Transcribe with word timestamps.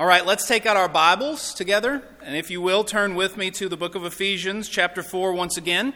All 0.00 0.06
right, 0.06 0.24
let's 0.24 0.48
take 0.48 0.64
out 0.64 0.78
our 0.78 0.88
Bibles 0.88 1.52
together. 1.52 2.02
And 2.24 2.34
if 2.34 2.50
you 2.50 2.62
will, 2.62 2.84
turn 2.84 3.16
with 3.16 3.36
me 3.36 3.50
to 3.50 3.68
the 3.68 3.76
book 3.76 3.94
of 3.94 4.02
Ephesians, 4.06 4.66
chapter 4.66 5.02
4, 5.02 5.34
once 5.34 5.58
again. 5.58 5.92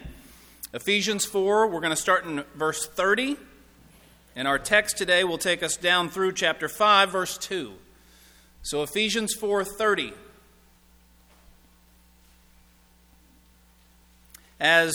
Ephesians 0.74 1.24
4, 1.24 1.68
we're 1.68 1.80
going 1.80 1.88
to 1.88 1.96
start 1.96 2.26
in 2.26 2.44
verse 2.54 2.86
30. 2.86 3.38
And 4.36 4.46
our 4.46 4.58
text 4.58 4.98
today 4.98 5.24
will 5.24 5.38
take 5.38 5.62
us 5.62 5.78
down 5.78 6.10
through 6.10 6.32
chapter 6.32 6.68
5, 6.68 7.12
verse 7.12 7.38
2. 7.38 7.72
So 8.60 8.82
Ephesians 8.82 9.34
4:30. 9.34 10.12
As 14.60 14.92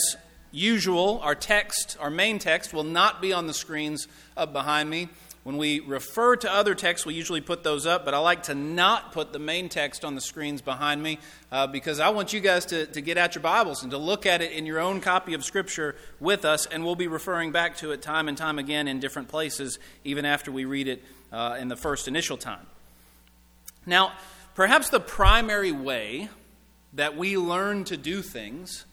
usual, 0.52 1.18
our 1.24 1.34
text, 1.34 1.96
our 1.98 2.10
main 2.10 2.38
text, 2.38 2.72
will 2.72 2.84
not 2.84 3.20
be 3.20 3.32
on 3.32 3.48
the 3.48 3.54
screens 3.54 4.06
up 4.36 4.52
behind 4.52 4.88
me. 4.88 5.08
When 5.42 5.56
we 5.56 5.80
refer 5.80 6.36
to 6.36 6.52
other 6.52 6.74
texts, 6.74 7.06
we 7.06 7.14
usually 7.14 7.40
put 7.40 7.64
those 7.64 7.86
up, 7.86 8.04
but 8.04 8.12
I 8.12 8.18
like 8.18 8.42
to 8.44 8.54
not 8.54 9.12
put 9.12 9.32
the 9.32 9.38
main 9.38 9.70
text 9.70 10.04
on 10.04 10.14
the 10.14 10.20
screens 10.20 10.60
behind 10.60 11.02
me 11.02 11.18
uh, 11.50 11.66
because 11.66 11.98
I 11.98 12.10
want 12.10 12.34
you 12.34 12.40
guys 12.40 12.66
to, 12.66 12.84
to 12.84 13.00
get 13.00 13.16
out 13.16 13.34
your 13.34 13.42
Bibles 13.42 13.82
and 13.82 13.90
to 13.92 13.96
look 13.96 14.26
at 14.26 14.42
it 14.42 14.52
in 14.52 14.66
your 14.66 14.80
own 14.80 15.00
copy 15.00 15.32
of 15.32 15.42
Scripture 15.42 15.96
with 16.20 16.44
us, 16.44 16.66
and 16.66 16.84
we'll 16.84 16.94
be 16.94 17.06
referring 17.06 17.52
back 17.52 17.78
to 17.78 17.92
it 17.92 18.02
time 18.02 18.28
and 18.28 18.36
time 18.36 18.58
again 18.58 18.86
in 18.86 19.00
different 19.00 19.28
places, 19.28 19.78
even 20.04 20.26
after 20.26 20.52
we 20.52 20.66
read 20.66 20.88
it 20.88 21.02
uh, 21.32 21.56
in 21.58 21.68
the 21.68 21.76
first 21.76 22.06
initial 22.06 22.36
time. 22.36 22.66
Now, 23.86 24.12
perhaps 24.54 24.90
the 24.90 25.00
primary 25.00 25.72
way 25.72 26.28
that 26.92 27.16
we 27.16 27.38
learn 27.38 27.84
to 27.84 27.96
do 27.96 28.20
things 28.20 28.84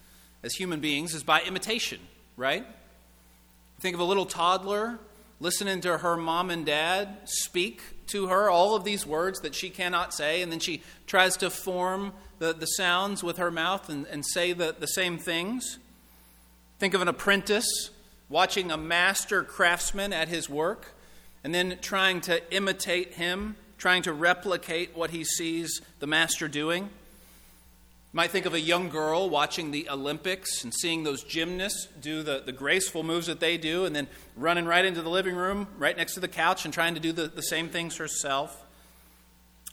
as 0.43 0.53
human 0.53 0.79
beings 0.79 1.13
is 1.13 1.23
by 1.23 1.41
imitation, 1.41 1.99
right? 2.37 2.65
Think 3.81 3.95
of 3.95 3.99
a 3.99 4.05
little 4.05 4.25
toddler 4.25 4.97
listening 5.39 5.81
to 5.81 5.99
her 5.99 6.17
mom 6.17 6.49
and 6.49 6.65
dad 6.65 7.17
speak 7.25 7.81
to 8.07 8.27
her 8.27 8.49
all 8.49 8.75
of 8.75 8.83
these 8.83 9.05
words 9.05 9.41
that 9.41 9.53
she 9.53 9.69
cannot 9.69 10.13
say, 10.13 10.41
and 10.41 10.51
then 10.51 10.59
she 10.59 10.81
tries 11.05 11.37
to 11.37 11.49
form 11.49 12.13
the, 12.39 12.53
the 12.53 12.65
sounds 12.65 13.23
with 13.23 13.37
her 13.37 13.51
mouth 13.51 13.89
and, 13.89 14.05
and 14.07 14.25
say 14.25 14.53
the, 14.53 14.75
the 14.77 14.87
same 14.87 15.17
things. 15.17 15.77
Think 16.79 16.93
of 16.93 17.01
an 17.01 17.07
apprentice 17.07 17.89
watching 18.29 18.71
a 18.71 18.77
master 18.77 19.43
craftsman 19.43 20.13
at 20.13 20.27
his 20.27 20.49
work 20.49 20.93
and 21.43 21.53
then 21.53 21.77
trying 21.81 22.21
to 22.21 22.53
imitate 22.53 23.13
him, 23.13 23.55
trying 23.77 24.03
to 24.03 24.13
replicate 24.13 24.95
what 24.95 25.11
he 25.11 25.23
sees 25.23 25.81
the 25.99 26.07
master 26.07 26.47
doing 26.47 26.89
might 28.13 28.31
think 28.31 28.45
of 28.45 28.53
a 28.53 28.59
young 28.59 28.89
girl 28.89 29.29
watching 29.29 29.71
the 29.71 29.89
Olympics 29.89 30.63
and 30.63 30.73
seeing 30.73 31.03
those 31.03 31.23
gymnasts 31.23 31.87
do 32.01 32.23
the, 32.23 32.41
the 32.45 32.51
graceful 32.51 33.03
moves 33.03 33.27
that 33.27 33.39
they 33.39 33.57
do 33.57 33.85
and 33.85 33.95
then 33.95 34.07
running 34.35 34.65
right 34.65 34.85
into 34.85 35.01
the 35.01 35.09
living 35.09 35.35
room, 35.35 35.67
right 35.77 35.95
next 35.95 36.13
to 36.13 36.19
the 36.19 36.27
couch, 36.27 36.65
and 36.65 36.73
trying 36.73 36.93
to 36.93 36.99
do 36.99 37.11
the, 37.11 37.27
the 37.27 37.41
same 37.41 37.69
things 37.69 37.97
herself. 37.97 38.65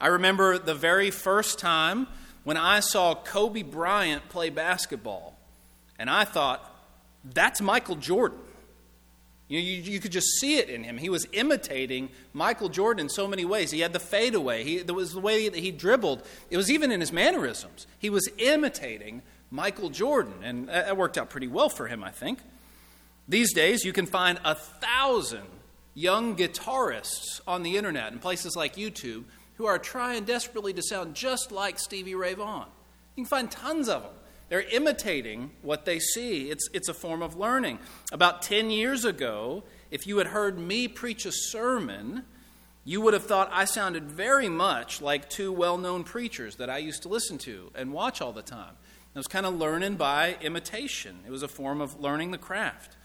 I 0.01 0.09
remember 0.09 0.59
the 0.59 0.75
very 0.75 1.11
first 1.11 1.59
time 1.59 2.09
when 2.43 2.57
I 2.57 2.81
saw 2.81 3.15
Kobe 3.15 3.63
Bryant 3.63 4.29
play 4.29 4.51
basketball, 4.51 5.37
and 5.99 6.11
I 6.11 6.25
thought, 6.25 6.71
that's 7.25 7.61
Michael 7.63 7.97
Jordan. 7.97 8.39
You, 9.55 9.61
you, 9.61 9.83
you, 9.93 10.01
could 10.01 10.11
just 10.11 10.27
see 10.41 10.57
it 10.57 10.69
in 10.69 10.83
him. 10.83 10.99
He 10.99 11.09
was 11.09 11.29
imitating 11.33 12.09
Michael 12.33 12.69
Jordan 12.69 13.05
in 13.05 13.09
so 13.09 13.29
many 13.29 13.45
ways. 13.45 13.71
He 13.71 13.81
had 13.81 13.93
the 13.93 14.01
fadeaway, 14.01 14.65
he, 14.65 14.83
was 14.83 15.13
the 15.13 15.21
way 15.21 15.49
that 15.49 15.61
he 15.61 15.71
dribbled. 15.71 16.25
It 16.51 16.57
was 16.57 16.73
even 16.73 16.91
in 16.91 17.01
his 17.01 17.13
mannerisms. 17.13 17.87
He 18.01 18.11
was 18.11 18.29
imitating 18.39 19.23
Michael 19.53 19.91
Jordan, 19.91 20.35
and 20.43 20.69
that 20.69 20.97
worked 20.97 21.17
out 21.17 21.31
pretty 21.31 21.47
well 21.47 21.69
for 21.69 21.87
him, 21.87 22.03
I 22.03 22.11
think. 22.11 22.41
These 23.29 23.55
days, 23.55 23.85
you 23.85 23.93
can 23.93 24.07
find 24.07 24.41
a 24.45 24.57
thousand 24.57 25.47
young 25.95 26.35
guitarists 26.35 27.41
on 27.47 27.63
the 27.63 27.77
internet 27.77 28.11
and 28.11 28.21
places 28.21 28.57
like 28.57 28.75
YouTube 28.75 29.23
who 29.55 29.67
are 29.67 29.79
trying 29.79 30.25
desperately 30.25 30.73
to 30.73 30.83
sound 30.83 31.15
just 31.15 31.53
like 31.53 31.79
Stevie 31.79 32.17
Ray 32.17 32.35
Vaughan. 32.35 32.67
You 33.15 33.23
can 33.23 33.29
find 33.29 33.49
tons 33.49 33.89
of 33.89 34.03
them. 34.03 34.13
They're 34.55 34.63
imitating 34.71 35.51
what 35.63 35.85
they 35.85 35.99
see. 35.99 36.49
It's, 36.49 36.69
it's 36.73 36.89
a 36.89 36.95
form 36.95 37.23
of 37.23 37.35
learning. 37.35 37.81
About 38.13 38.41
10 38.41 38.71
years 38.71 39.05
ago, 39.05 39.65
if 39.91 40.07
you 40.07 40.19
had 40.19 40.29
heard 40.29 40.61
me 40.61 40.87
preach 40.87 41.27
a 41.27 41.33
sermon, 41.33 42.23
you 42.85 43.01
would 43.01 43.15
have 43.15 43.25
thought 43.25 43.51
I 43.53 43.65
sounded 43.65 44.05
very 44.05 44.49
much 44.49 45.03
like 45.03 45.29
two 45.29 45.53
well 45.53 45.77
known 45.77 46.05
preachers 46.05 46.55
that 46.59 46.71
I 46.71 46.79
used 46.79 47.03
to 47.03 47.09
listen 47.09 47.37
to 47.39 47.73
and 47.75 47.93
watch 47.93 48.21
all 48.21 48.33
the 48.33 48.43
time. 48.43 48.75
It 49.13 49.19
was 49.19 49.27
kind 49.27 49.45
of 49.45 49.57
learning 49.57 49.97
by 49.97 50.37
imitation, 50.41 51.17
it 51.27 51.33
was 51.33 51.43
a 51.43 51.49
form 51.49 51.81
of 51.81 51.99
learning 51.99 52.31
the 52.31 52.39
craft. 52.39 52.97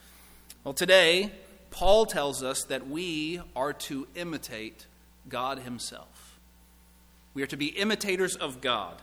Well, 0.63 0.75
today, 0.75 1.31
Paul 1.71 2.05
tells 2.05 2.43
us 2.43 2.63
that 2.65 2.87
we 2.87 3.41
are 3.55 3.73
to 3.73 4.07
imitate 4.13 4.85
God 5.27 5.57
Himself. 5.57 6.37
We 7.33 7.41
are 7.41 7.47
to 7.47 7.57
be 7.57 7.69
imitators 7.69 8.35
of 8.35 8.61
God. 8.61 9.01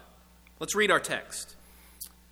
Let's 0.61 0.77
read 0.77 0.93
our 0.93 1.01
text 1.01 1.57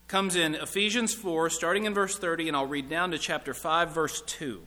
comes 0.09 0.37
in 0.37 0.55
Ephesians 0.55 1.15
4, 1.15 1.51
starting 1.51 1.85
in 1.85 1.95
verse 1.95 2.19
30, 2.19 2.49
and 2.49 2.57
I'll 2.57 2.67
read 2.67 2.89
down 2.89 3.11
to 3.13 3.19
chapter 3.19 3.55
5, 3.55 3.91
verse 3.91 4.21
2. 4.23 4.61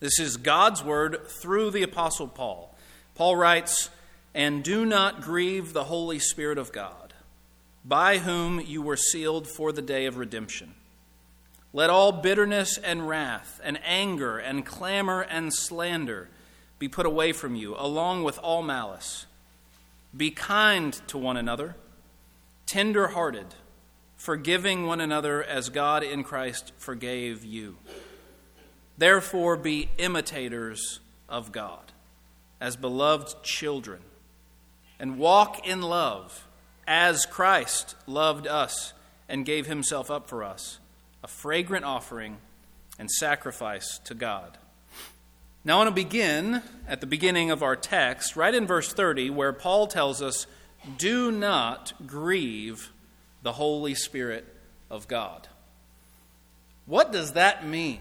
This 0.00 0.20
is 0.20 0.36
God's 0.36 0.82
word 0.82 1.26
through 1.26 1.70
the 1.70 1.82
Apostle 1.82 2.28
Paul. 2.28 2.74
Paul 3.14 3.34
writes, 3.34 3.90
And 4.34 4.62
do 4.62 4.86
not 4.86 5.22
grieve 5.22 5.72
the 5.72 5.84
Holy 5.84 6.20
Spirit 6.20 6.56
of 6.56 6.72
God, 6.72 7.14
by 7.84 8.18
whom 8.18 8.60
you 8.60 8.80
were 8.80 8.96
sealed 8.96 9.48
for 9.48 9.72
the 9.72 9.82
day 9.82 10.06
of 10.06 10.18
redemption. 10.18 10.74
Let 11.72 11.90
all 11.90 12.12
bitterness 12.12 12.78
and 12.78 13.08
wrath, 13.08 13.60
and 13.64 13.80
anger, 13.84 14.38
and 14.38 14.64
clamor, 14.64 15.22
and 15.22 15.52
slander 15.52 16.28
be 16.78 16.86
put 16.86 17.06
away 17.06 17.32
from 17.32 17.56
you, 17.56 17.74
along 17.76 18.22
with 18.22 18.38
all 18.38 18.62
malice. 18.62 19.26
Be 20.16 20.30
kind 20.30 20.92
to 21.08 21.18
one 21.18 21.36
another, 21.36 21.74
tender 22.66 23.08
hearted 23.08 23.56
forgiving 24.18 24.86
one 24.86 25.00
another 25.00 25.42
as 25.42 25.70
God 25.70 26.02
in 26.02 26.24
Christ 26.24 26.72
forgave 26.76 27.44
you. 27.44 27.78
Therefore, 28.98 29.56
be 29.56 29.88
imitators 29.96 31.00
of 31.28 31.52
God 31.52 31.92
as 32.60 32.76
beloved 32.76 33.42
children, 33.44 34.00
and 34.98 35.18
walk 35.18 35.66
in 35.66 35.80
love 35.80 36.48
as 36.86 37.24
Christ 37.24 37.94
loved 38.06 38.48
us 38.48 38.92
and 39.28 39.46
gave 39.46 39.66
himself 39.66 40.10
up 40.10 40.28
for 40.28 40.42
us, 40.42 40.80
a 41.22 41.28
fragrant 41.28 41.84
offering 41.84 42.38
and 42.98 43.08
sacrifice 43.08 44.00
to 44.00 44.14
God. 44.14 44.58
Now, 45.64 45.74
I 45.74 45.84
want 45.84 45.88
to 45.88 45.94
begin 45.94 46.62
at 46.88 47.00
the 47.00 47.06
beginning 47.06 47.52
of 47.52 47.62
our 47.62 47.76
text, 47.76 48.34
right 48.34 48.54
in 48.54 48.66
verse 48.66 48.92
30, 48.92 49.30
where 49.30 49.52
Paul 49.52 49.86
tells 49.86 50.20
us, 50.20 50.48
Do 50.96 51.30
not 51.30 51.92
grieve 52.04 52.90
the 53.42 53.52
Holy 53.52 53.94
Spirit 53.94 54.44
of 54.90 55.08
God. 55.08 55.48
What 56.86 57.12
does 57.12 57.32
that 57.32 57.66
mean? 57.66 58.00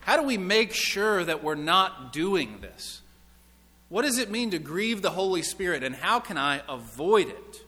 How 0.00 0.16
do 0.16 0.24
we 0.24 0.36
make 0.36 0.74
sure 0.74 1.24
that 1.24 1.44
we're 1.44 1.54
not 1.54 2.12
doing 2.12 2.60
this? 2.60 3.02
What 3.88 4.02
does 4.02 4.18
it 4.18 4.30
mean 4.30 4.50
to 4.50 4.58
grieve 4.58 5.02
the 5.02 5.10
Holy 5.10 5.42
Spirit, 5.42 5.84
and 5.84 5.94
how 5.94 6.18
can 6.18 6.36
I 6.36 6.62
avoid 6.68 7.28
it? 7.28 7.62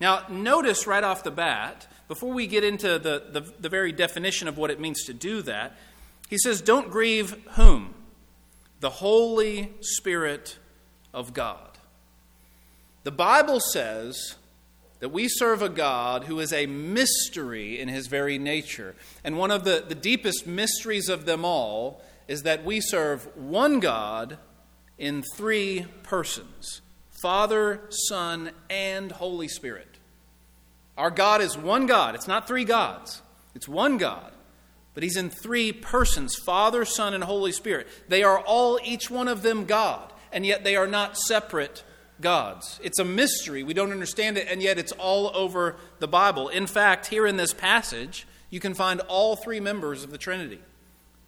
Now, 0.00 0.26
notice 0.28 0.86
right 0.86 1.04
off 1.04 1.22
the 1.22 1.30
bat, 1.30 1.86
before 2.08 2.32
we 2.32 2.46
get 2.46 2.64
into 2.64 2.98
the, 2.98 3.22
the, 3.30 3.40
the 3.60 3.68
very 3.68 3.92
definition 3.92 4.48
of 4.48 4.58
what 4.58 4.70
it 4.70 4.80
means 4.80 5.04
to 5.04 5.14
do 5.14 5.42
that, 5.42 5.76
he 6.28 6.38
says, 6.38 6.60
Don't 6.60 6.90
grieve 6.90 7.36
whom? 7.52 7.94
The 8.80 8.90
Holy 8.90 9.72
Spirit 9.80 10.58
of 11.14 11.34
God. 11.34 11.78
The 13.04 13.10
Bible 13.10 13.60
says 13.60 14.36
that 15.00 15.08
we 15.08 15.28
serve 15.28 15.62
a 15.62 15.68
God 15.68 16.24
who 16.24 16.38
is 16.40 16.52
a 16.52 16.66
mystery 16.66 17.80
in 17.80 17.88
his 17.88 18.06
very 18.06 18.38
nature. 18.38 18.94
And 19.24 19.38
one 19.38 19.50
of 19.50 19.64
the, 19.64 19.84
the 19.86 19.94
deepest 19.94 20.46
mysteries 20.46 21.08
of 21.08 21.24
them 21.24 21.44
all 21.44 22.02
is 22.28 22.42
that 22.42 22.64
we 22.64 22.80
serve 22.80 23.24
one 23.36 23.80
God 23.80 24.38
in 24.98 25.22
three 25.36 25.86
persons 26.02 26.82
Father, 27.22 27.82
Son, 27.90 28.50
and 28.70 29.12
Holy 29.12 29.48
Spirit. 29.48 29.98
Our 30.96 31.10
God 31.10 31.40
is 31.42 31.56
one 31.56 31.86
God. 31.86 32.14
It's 32.14 32.28
not 32.28 32.46
three 32.46 32.64
gods, 32.64 33.22
it's 33.54 33.68
one 33.68 33.96
God. 33.96 34.32
But 34.92 35.04
he's 35.04 35.16
in 35.16 35.30
three 35.30 35.72
persons 35.72 36.36
Father, 36.44 36.84
Son, 36.84 37.14
and 37.14 37.24
Holy 37.24 37.52
Spirit. 37.52 37.88
They 38.08 38.22
are 38.22 38.40
all, 38.40 38.78
each 38.84 39.10
one 39.10 39.28
of 39.28 39.42
them, 39.42 39.64
God, 39.64 40.12
and 40.30 40.44
yet 40.44 40.62
they 40.62 40.76
are 40.76 40.86
not 40.86 41.16
separate 41.16 41.84
gods. 42.20 42.80
It's 42.82 42.98
a 42.98 43.04
mystery. 43.04 43.62
We 43.62 43.74
don't 43.74 43.92
understand 43.92 44.36
it, 44.36 44.46
and 44.48 44.62
yet 44.62 44.78
it's 44.78 44.92
all 44.92 45.30
over 45.34 45.76
the 45.98 46.08
Bible. 46.08 46.48
In 46.48 46.66
fact, 46.66 47.06
here 47.06 47.26
in 47.26 47.36
this 47.36 47.52
passage, 47.52 48.26
you 48.50 48.60
can 48.60 48.74
find 48.74 49.00
all 49.02 49.36
three 49.36 49.60
members 49.60 50.04
of 50.04 50.10
the 50.10 50.18
Trinity 50.18 50.60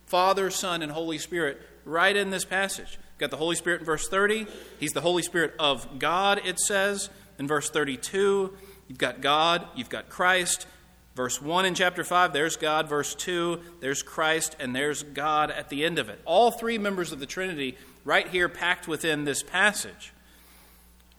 Father, 0.07 0.51
Son, 0.51 0.83
and 0.83 0.93
Holy 0.93 1.19
Spirit 1.19 1.61
right 1.85 2.17
in 2.17 2.31
this 2.31 2.45
passage. 2.45 2.99
You've 3.13 3.19
got 3.19 3.31
the 3.31 3.37
Holy 3.37 3.57
Spirit 3.57 3.81
in 3.81 3.87
verse 3.87 4.09
30. 4.09 4.47
He's 4.79 4.93
the 4.93 5.01
Holy 5.01 5.23
Spirit 5.23 5.55
of 5.59 5.99
God, 5.99 6.41
it 6.45 6.59
says. 6.59 7.09
In 7.39 7.49
verse 7.49 7.71
32, 7.71 8.57
you've 8.89 8.99
got 8.99 9.21
God, 9.21 9.67
you've 9.75 9.89
got 9.89 10.09
Christ. 10.09 10.67
Verse 11.15 11.43
1 11.43 11.67
in 11.67 11.75
chapter 11.75 12.05
5, 12.05 12.33
there's 12.33 12.57
God. 12.57 12.89
Verse 12.89 13.15
2, 13.15 13.61
there's 13.81 14.03
Christ, 14.03 14.57
and 14.59 14.75
there's 14.75 15.03
God 15.03 15.51
at 15.51 15.69
the 15.69 15.85
end 15.85 15.99
of 15.99 16.09
it. 16.09 16.21
All 16.25 16.51
three 16.51 16.79
members 16.79 17.13
of 17.13 17.21
the 17.21 17.27
Trinity 17.27 17.77
right 18.05 18.29
here 18.29 18.49
packed 18.49 18.89
within 18.89 19.25
this 19.25 19.43
passage. 19.43 20.13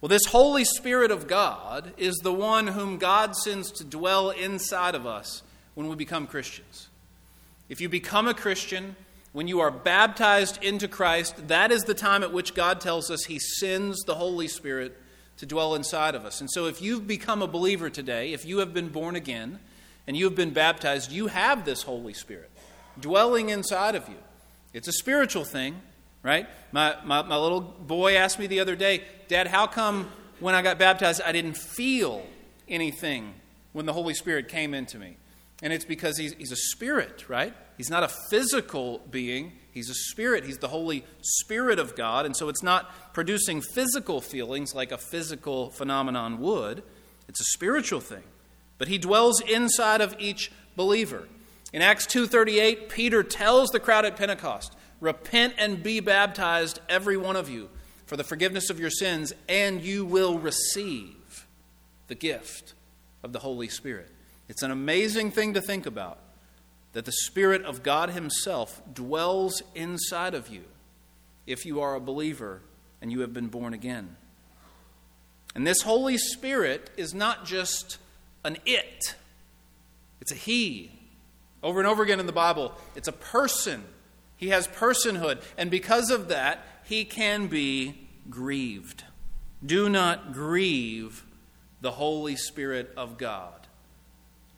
Well, 0.03 0.09
this 0.09 0.25
Holy 0.25 0.65
Spirit 0.65 1.11
of 1.11 1.27
God 1.27 1.93
is 1.95 2.17
the 2.17 2.33
one 2.33 2.67
whom 2.67 2.97
God 2.97 3.37
sends 3.37 3.71
to 3.71 3.85
dwell 3.85 4.31
inside 4.31 4.95
of 4.95 5.07
us 5.07 5.43
when 5.75 5.87
we 5.87 5.95
become 5.95 6.27
Christians. 6.27 6.89
If 7.69 7.79
you 7.79 7.87
become 7.87 8.27
a 8.27 8.33
Christian, 8.33 8.97
when 9.31 9.47
you 9.47 9.61
are 9.61 9.71
baptized 9.71 10.61
into 10.61 10.89
Christ, 10.89 11.47
that 11.47 11.71
is 11.71 11.85
the 11.85 11.93
time 11.93 12.21
at 12.21 12.33
which 12.33 12.53
God 12.53 12.81
tells 12.81 13.09
us 13.09 13.23
He 13.23 13.39
sends 13.39 14.03
the 14.03 14.15
Holy 14.15 14.49
Spirit 14.49 14.97
to 15.37 15.45
dwell 15.45 15.73
inside 15.73 16.15
of 16.15 16.25
us. 16.25 16.41
And 16.41 16.51
so, 16.51 16.65
if 16.65 16.81
you've 16.81 17.07
become 17.07 17.41
a 17.41 17.47
believer 17.47 17.89
today, 17.89 18.33
if 18.33 18.43
you 18.45 18.57
have 18.57 18.73
been 18.73 18.89
born 18.89 19.15
again 19.15 19.59
and 20.05 20.17
you 20.17 20.25
have 20.25 20.35
been 20.35 20.51
baptized, 20.51 21.13
you 21.13 21.27
have 21.27 21.63
this 21.63 21.83
Holy 21.83 22.13
Spirit 22.13 22.51
dwelling 22.99 23.51
inside 23.51 23.95
of 23.95 24.09
you. 24.09 24.17
It's 24.73 24.89
a 24.89 24.93
spiritual 24.93 25.45
thing, 25.45 25.81
right? 26.23 26.47
My, 26.71 26.95
my, 27.03 27.21
my 27.21 27.37
little 27.37 27.61
boy 27.61 28.15
asked 28.15 28.39
me 28.39 28.47
the 28.47 28.61
other 28.61 28.75
day, 28.75 29.03
Dad, 29.27 29.47
how 29.47 29.67
come 29.67 30.09
when 30.39 30.55
I 30.55 30.61
got 30.61 30.79
baptized 30.79 31.21
I 31.21 31.31
didn't 31.31 31.57
feel 31.57 32.25
anything 32.67 33.33
when 33.73 33.85
the 33.85 33.93
Holy 33.93 34.13
Spirit 34.13 34.47
came 34.47 34.73
into 34.73 34.97
me? 34.97 35.17
And 35.61 35.71
it's 35.71 35.85
because 35.85 36.17
he's, 36.17 36.33
he's 36.33 36.51
a 36.51 36.57
spirit, 36.57 37.29
right? 37.29 37.53
He's 37.77 37.89
not 37.89 38.03
a 38.03 38.09
physical 38.29 38.99
being. 39.11 39.53
He's 39.71 39.89
a 39.89 39.93
spirit. 39.93 40.45
He's 40.45 40.57
the 40.57 40.67
Holy 40.67 41.05
Spirit 41.21 41.79
of 41.79 41.95
God. 41.95 42.25
And 42.25 42.35
so 42.35 42.49
it's 42.49 42.63
not 42.63 43.13
producing 43.13 43.61
physical 43.61 44.19
feelings 44.21 44.73
like 44.73 44.91
a 44.91 44.97
physical 44.97 45.69
phenomenon 45.69 46.39
would. 46.39 46.83
It's 47.27 47.41
a 47.41 47.45
spiritual 47.45 47.99
thing. 47.99 48.23
But 48.77 48.87
he 48.87 48.97
dwells 48.97 49.39
inside 49.41 50.01
of 50.01 50.15
each 50.19 50.51
believer. 50.75 51.27
In 51.71 51.81
Acts 51.81 52.05
2:38, 52.05 52.89
Peter 52.89 53.23
tells 53.23 53.69
the 53.69 53.79
crowd 53.79 54.05
at 54.05 54.15
Pentecost, 54.15 54.75
"Repent 55.03 55.55
and 55.57 55.83
be 55.83 55.99
baptized 55.99 56.79
every 56.87 57.17
one 57.17 57.35
of 57.35 57.49
you 57.49 57.69
for 58.05 58.15
the 58.15 58.23
forgiveness 58.23 58.69
of 58.69 58.79
your 58.79 58.89
sins, 58.89 59.33
and 59.49 59.81
you 59.81 60.05
will 60.05 60.39
receive 60.39 61.45
the 62.07 62.15
gift 62.15 62.73
of 63.21 63.33
the 63.33 63.39
Holy 63.39 63.67
Spirit." 63.67 64.09
It's 64.47 64.63
an 64.63 64.71
amazing 64.71 65.31
thing 65.31 65.53
to 65.55 65.61
think 65.61 65.85
about 65.85 66.19
that 66.93 67.03
the 67.03 67.11
Spirit 67.11 67.63
of 67.63 67.83
God 67.83 68.11
Himself 68.11 68.81
dwells 68.93 69.61
inside 69.75 70.33
of 70.33 70.47
you 70.47 70.63
if 71.45 71.65
you 71.65 71.81
are 71.81 71.95
a 71.95 71.99
believer 71.99 72.61
and 73.01 73.11
you 73.11 73.19
have 73.19 73.33
been 73.33 73.47
born 73.47 73.73
again. 73.73 74.15
And 75.53 75.67
this 75.67 75.81
Holy 75.81 76.17
Spirit 76.17 76.91
is 76.95 77.13
not 77.13 77.45
just 77.45 77.97
an 78.45 78.57
it, 78.65 79.15
it's 80.21 80.31
a 80.31 80.35
He. 80.35 80.91
Over 81.61 81.79
and 81.79 81.87
over 81.87 82.03
again 82.03 82.19
in 82.19 82.25
the 82.25 82.31
Bible, 82.31 82.73
it's 82.95 83.07
a 83.07 83.13
person. 83.13 83.83
He 84.43 84.49
has 84.49 84.67
personhood. 84.67 85.41
And 85.57 85.71
because 85.71 86.09
of 86.09 86.27
that, 86.27 86.65
he 86.83 87.05
can 87.05 87.47
be 87.47 88.09
grieved. 88.29 89.05
Do 89.65 89.87
not 89.87 90.33
grieve 90.33 91.23
the 91.79 91.91
Holy 91.91 92.35
Spirit 92.35 92.91
of 92.97 93.17
God. 93.17 93.67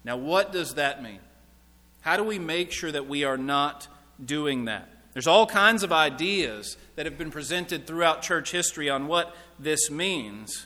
Now, 0.03 0.17
what 0.17 0.51
does 0.51 0.73
that 0.73 1.03
mean? 1.03 1.19
How 2.01 2.17
do 2.17 2.23
we 2.23 2.39
make 2.39 2.71
sure 2.71 2.91
that 2.91 3.07
we 3.07 3.25
are 3.25 3.37
not 3.37 3.87
doing 4.23 4.65
that? 4.65 4.89
There's 5.13 5.27
all 5.27 5.45
kinds 5.45 5.83
of 5.83 5.91
ideas 5.91 6.77
that 6.95 7.05
have 7.05 7.19
been 7.19 7.29
presented 7.29 7.85
throughout 7.85 8.23
church 8.23 8.49
history 8.49 8.89
on 8.89 9.05
what 9.05 9.35
this 9.59 9.91
means. 9.91 10.65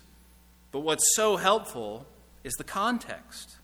But 0.72 0.80
what's 0.80 1.14
so 1.14 1.36
helpful 1.36 2.08
is 2.46 2.54
the 2.54 2.64
context. 2.64 3.58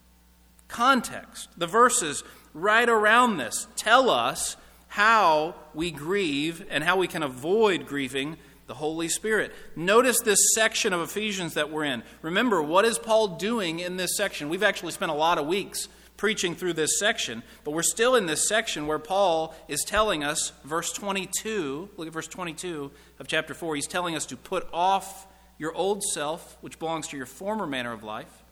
Context. 0.68 1.48
The 1.56 1.66
verses 1.66 2.26
right 2.54 2.90
around 2.90 3.38
this 3.38 3.70
tell 3.78 4.10
us 4.10 4.58
how 4.88 5.56
we 5.74 5.92
grieve 5.92 6.66
and 6.70 6.84
how 6.84 6.98
we 6.98 7.08
can 7.08 7.24
avoid 7.24 7.88
grieving 7.88 8.38
the 8.68 8.74
Holy 8.74 9.08
Spirit. 9.08 9.54
Notice 9.76 10.20
this 10.22 10.40
section 10.54 10.94
of 10.94 11.02
Ephesians 11.02 11.54
that 11.54 11.72
we're 11.72 11.84
in. 11.84 12.04
Remember, 12.22 12.62
what 12.62 12.86
is 12.86 12.98
Paul 12.98 13.38
doing 13.38 13.80
in 13.80 13.98
this 13.98 14.18
section? 14.18 14.50
We've 14.50 14.64
actually 14.64 14.92
spent 14.92 15.12
a 15.12 15.16
lot 15.16 15.38
of 15.38 15.46
weeks 15.46 15.88
preaching 16.18 16.56
through 16.56 16.74
this 16.74 16.98
section, 16.98 17.44
but 17.64 17.72
we're 17.72 17.84
still 17.84 18.16
in 18.16 18.26
this 18.26 18.48
section 18.48 18.88
where 18.88 19.00
Paul 19.00 19.54
is 19.68 19.84
telling 19.84 20.24
us, 20.24 20.54
verse 20.64 20.92
22, 20.94 21.90
look 21.98 22.08
at 22.08 22.14
verse 22.14 22.28
22 22.28 22.92
of 23.20 23.28
chapter 23.28 23.54
4, 23.54 23.76
he's 23.76 23.88
telling 23.88 24.16
us 24.16 24.26
to 24.28 24.38
put 24.38 24.68
off 24.74 25.28
your 25.58 25.74
old 25.74 26.04
self, 26.04 26.58
which 26.62 26.80
belongs 26.80 27.08
to 27.10 27.18
your 27.18 27.26
former 27.26 27.68
manner 27.68 27.92
of 27.92 28.04
life. 28.04 28.44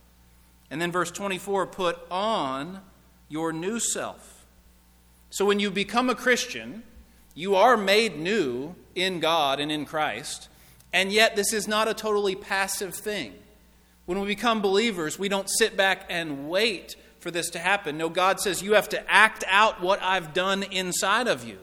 And 0.69 0.81
then 0.81 0.91
verse 0.91 1.11
24, 1.11 1.67
put 1.67 1.99
on 2.11 2.81
your 3.29 3.53
new 3.53 3.79
self. 3.79 4.32
So 5.33 5.45
when 5.45 5.59
you 5.59 5.71
become 5.71 6.11
a 6.11 6.15
Christian, 6.15 6.83
you 7.33 7.55
are 7.55 7.75
made 7.75 8.19
new 8.19 8.75
in 8.93 9.19
God 9.19 9.59
and 9.59 9.71
in 9.71 9.83
Christ, 9.83 10.47
and 10.93 11.11
yet 11.11 11.35
this 11.35 11.53
is 11.53 11.67
not 11.67 11.87
a 11.87 11.95
totally 11.95 12.35
passive 12.35 12.93
thing. 12.93 13.33
When 14.05 14.19
we 14.19 14.27
become 14.27 14.61
believers, 14.61 15.17
we 15.17 15.29
don't 15.29 15.49
sit 15.49 15.75
back 15.75 16.05
and 16.07 16.49
wait 16.49 16.95
for 17.19 17.31
this 17.31 17.49
to 17.49 17.57
happen. 17.57 17.97
No, 17.97 18.09
God 18.09 18.41
says 18.41 18.61
you 18.61 18.73
have 18.73 18.89
to 18.89 19.11
act 19.11 19.43
out 19.47 19.81
what 19.81 19.99
I've 20.03 20.35
done 20.35 20.61
inside 20.61 21.27
of 21.27 21.43
you. 21.43 21.57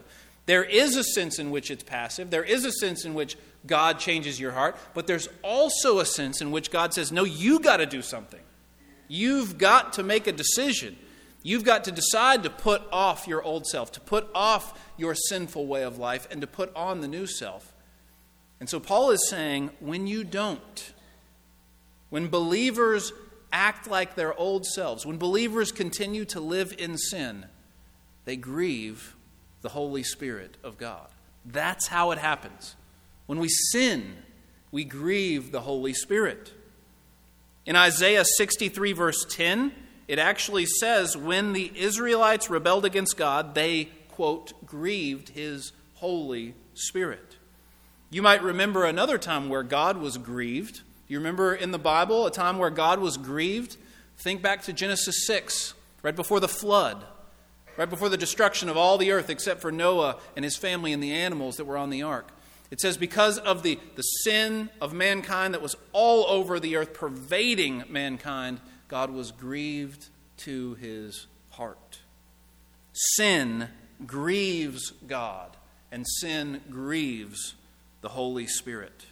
There 0.47 0.65
is 0.65 0.97
a 0.97 1.03
sense 1.05 1.39
in 1.39 1.49
which 1.49 1.71
it's 1.71 1.83
passive, 1.83 2.29
there 2.29 2.43
is 2.43 2.65
a 2.65 2.73
sense 2.73 3.05
in 3.05 3.13
which 3.13 3.37
God 3.65 3.99
changes 3.99 4.37
your 4.37 4.51
heart, 4.51 4.75
but 4.93 5.07
there's 5.07 5.29
also 5.43 5.99
a 5.99 6.05
sense 6.05 6.41
in 6.41 6.51
which 6.51 6.71
God 6.71 6.93
says, 6.93 7.09
No, 7.09 7.23
you 7.23 7.61
got 7.61 7.77
to 7.77 7.85
do 7.85 8.01
something. 8.01 8.41
You've 9.07 9.57
got 9.57 9.93
to 9.93 10.03
make 10.03 10.27
a 10.27 10.33
decision. 10.33 10.97
You've 11.43 11.63
got 11.63 11.83
to 11.85 11.91
decide 11.91 12.43
to 12.43 12.49
put 12.49 12.83
off 12.91 13.27
your 13.27 13.41
old 13.41 13.65
self, 13.65 13.91
to 13.93 13.99
put 13.99 14.29
off 14.35 14.79
your 14.97 15.15
sinful 15.15 15.65
way 15.65 15.83
of 15.83 15.97
life, 15.97 16.27
and 16.29 16.41
to 16.41 16.47
put 16.47 16.75
on 16.75 17.01
the 17.01 17.07
new 17.07 17.25
self. 17.25 17.73
And 18.59 18.69
so 18.69 18.79
Paul 18.79 19.09
is 19.11 19.27
saying 19.29 19.71
when 19.79 20.05
you 20.05 20.23
don't, 20.23 20.93
when 22.09 22.27
believers 22.27 23.11
act 23.51 23.89
like 23.89 24.15
their 24.15 24.33
old 24.35 24.65
selves, 24.65 25.05
when 25.05 25.17
believers 25.17 25.71
continue 25.71 26.25
to 26.25 26.39
live 26.39 26.73
in 26.77 26.97
sin, 26.97 27.47
they 28.25 28.35
grieve 28.35 29.15
the 29.61 29.69
Holy 29.69 30.03
Spirit 30.03 30.57
of 30.63 30.77
God. 30.77 31.07
That's 31.43 31.87
how 31.87 32.11
it 32.11 32.19
happens. 32.19 32.75
When 33.25 33.39
we 33.39 33.49
sin, 33.49 34.17
we 34.71 34.83
grieve 34.83 35.51
the 35.51 35.61
Holy 35.61 35.93
Spirit. 35.93 36.53
In 37.65 37.75
Isaiah 37.75 38.25
63, 38.25 38.93
verse 38.93 39.25
10, 39.29 39.71
it 40.11 40.19
actually 40.19 40.65
says 40.65 41.15
when 41.15 41.53
the 41.53 41.71
Israelites 41.73 42.49
rebelled 42.49 42.83
against 42.83 43.15
God, 43.15 43.55
they, 43.55 43.85
quote, 44.09 44.51
grieved 44.65 45.29
his 45.29 45.71
Holy 45.93 46.53
Spirit. 46.73 47.37
You 48.09 48.21
might 48.21 48.43
remember 48.43 48.83
another 48.83 49.17
time 49.17 49.47
where 49.47 49.63
God 49.63 49.95
was 49.95 50.17
grieved. 50.17 50.81
You 51.07 51.17
remember 51.19 51.55
in 51.55 51.71
the 51.71 51.79
Bible 51.79 52.25
a 52.25 52.31
time 52.31 52.57
where 52.57 52.69
God 52.69 52.99
was 52.99 53.15
grieved? 53.15 53.77
Think 54.17 54.41
back 54.41 54.63
to 54.63 54.73
Genesis 54.73 55.25
6, 55.25 55.75
right 56.03 56.13
before 56.13 56.41
the 56.41 56.49
flood, 56.49 57.05
right 57.77 57.89
before 57.89 58.09
the 58.09 58.17
destruction 58.17 58.67
of 58.67 58.75
all 58.75 58.97
the 58.97 59.11
earth 59.11 59.29
except 59.29 59.61
for 59.61 59.71
Noah 59.71 60.17
and 60.35 60.43
his 60.43 60.57
family 60.57 60.91
and 60.91 61.01
the 61.01 61.13
animals 61.13 61.55
that 61.55 61.63
were 61.63 61.77
on 61.77 61.89
the 61.89 62.01
ark. 62.01 62.27
It 62.69 62.81
says, 62.81 62.97
because 62.97 63.37
of 63.37 63.63
the, 63.63 63.79
the 63.95 64.01
sin 64.01 64.71
of 64.81 64.91
mankind 64.91 65.53
that 65.53 65.61
was 65.61 65.77
all 65.93 66.25
over 66.27 66.59
the 66.59 66.75
earth, 66.75 66.93
pervading 66.93 67.85
mankind, 67.87 68.59
God 68.91 69.09
was 69.09 69.31
grieved 69.31 70.07
to 70.39 70.73
his 70.75 71.27
heart. 71.51 71.99
Sin 72.91 73.69
grieves 74.05 74.91
God, 75.07 75.55
and 75.93 76.05
sin 76.05 76.59
grieves 76.69 77.55
the 78.01 78.09
Holy 78.09 78.47
Spirit. 78.47 79.05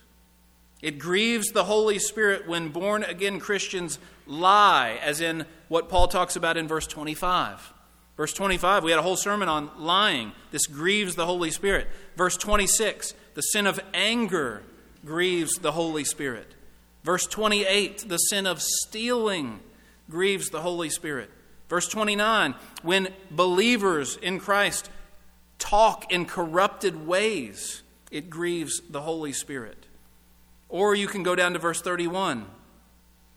It 0.81 0.99
grieves 0.99 1.53
the 1.53 1.63
Holy 1.63 1.97
Spirit 1.97 2.45
when 2.45 2.69
born 2.69 3.03
again 3.03 3.39
Christians 3.39 3.99
lie, 4.27 4.99
as 5.01 5.21
in 5.21 5.45
what 5.69 5.87
Paul 5.87 6.09
talks 6.09 6.35
about 6.35 6.57
in 6.57 6.67
verse 6.67 6.85
25. 6.85 7.71
Verse 8.17 8.33
25, 8.33 8.83
we 8.83 8.91
had 8.91 8.99
a 8.99 9.03
whole 9.03 9.15
sermon 9.15 9.47
on 9.47 9.71
lying. 9.77 10.33
This 10.51 10.67
grieves 10.67 11.15
the 11.15 11.25
Holy 11.25 11.51
Spirit. 11.51 11.87
Verse 12.17 12.35
26, 12.35 13.13
the 13.33 13.41
sin 13.41 13.65
of 13.65 13.79
anger 13.93 14.61
grieves 15.05 15.53
the 15.53 15.71
Holy 15.71 16.03
Spirit. 16.03 16.53
Verse 17.05 17.25
28, 17.25 18.09
the 18.09 18.17
sin 18.17 18.45
of 18.45 18.61
stealing 18.61 19.61
grieves 20.09 20.49
the 20.49 20.61
Holy 20.61 20.89
Spirit. 20.89 21.29
Verse 21.69 21.87
29 21.87 22.55
when 22.81 23.09
believers 23.29 24.17
in 24.17 24.39
Christ 24.39 24.89
talk 25.59 26.11
in 26.11 26.25
corrupted 26.25 27.07
ways, 27.07 27.83
it 28.11 28.29
grieves 28.29 28.81
the 28.89 29.01
Holy 29.01 29.33
Spirit. 29.33 29.85
Or 30.67 30.95
you 30.95 31.07
can 31.07 31.23
go 31.23 31.35
down 31.35 31.53
to 31.53 31.59
verse 31.59 31.81
31 31.81 32.45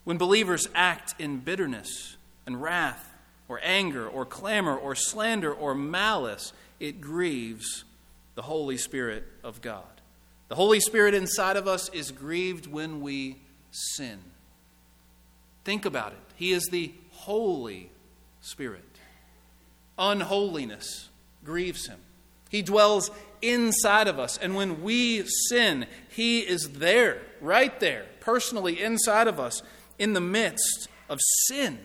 when 0.05 0.19
believers 0.19 0.69
act 0.75 1.15
in 1.19 1.39
bitterness 1.39 2.17
and 2.47 2.61
wrath 2.61 3.15
or 3.49 3.61
anger 3.63 4.07
or 4.09 4.25
clamor 4.25 4.77
or 4.77 4.95
slander 4.95 5.53
or 5.53 5.75
malice, 5.75 6.53
it 6.81 7.01
grieves 7.01 7.85
the 8.35 8.43
Holy 8.43 8.77
Spirit 8.77 9.25
of 9.45 9.61
God. 9.61 9.85
The 10.49 10.57
Holy 10.57 10.81
Spirit 10.81 11.15
inside 11.15 11.57
of 11.57 11.69
us 11.69 11.89
is 11.91 12.11
grieved 12.11 12.67
when 12.67 13.01
we 13.01 13.37
sin. 13.71 14.19
Think 15.65 15.85
about 15.85 16.13
it. 16.13 16.19
He 16.35 16.53
is 16.53 16.65
the 16.71 16.93
Holy 17.11 17.91
Spirit. 18.41 18.85
Unholiness 19.99 21.09
grieves 21.45 21.87
him. 21.87 21.99
He 22.49 22.63
dwells 22.63 23.11
inside 23.41 24.09
of 24.09 24.19
us. 24.19 24.39
And 24.39 24.55
when 24.55 24.83
we 24.83 25.25
sin, 25.49 25.87
He 26.09 26.41
is 26.41 26.71
there, 26.75 27.23
right 27.41 27.79
there, 27.81 28.07
personally 28.21 28.81
inside 28.81 29.27
of 29.27 29.41
us 29.41 29.63
in 29.99 30.13
the 30.13 30.21
midst 30.21 30.89
of 31.09 31.19
sin. 31.47 31.79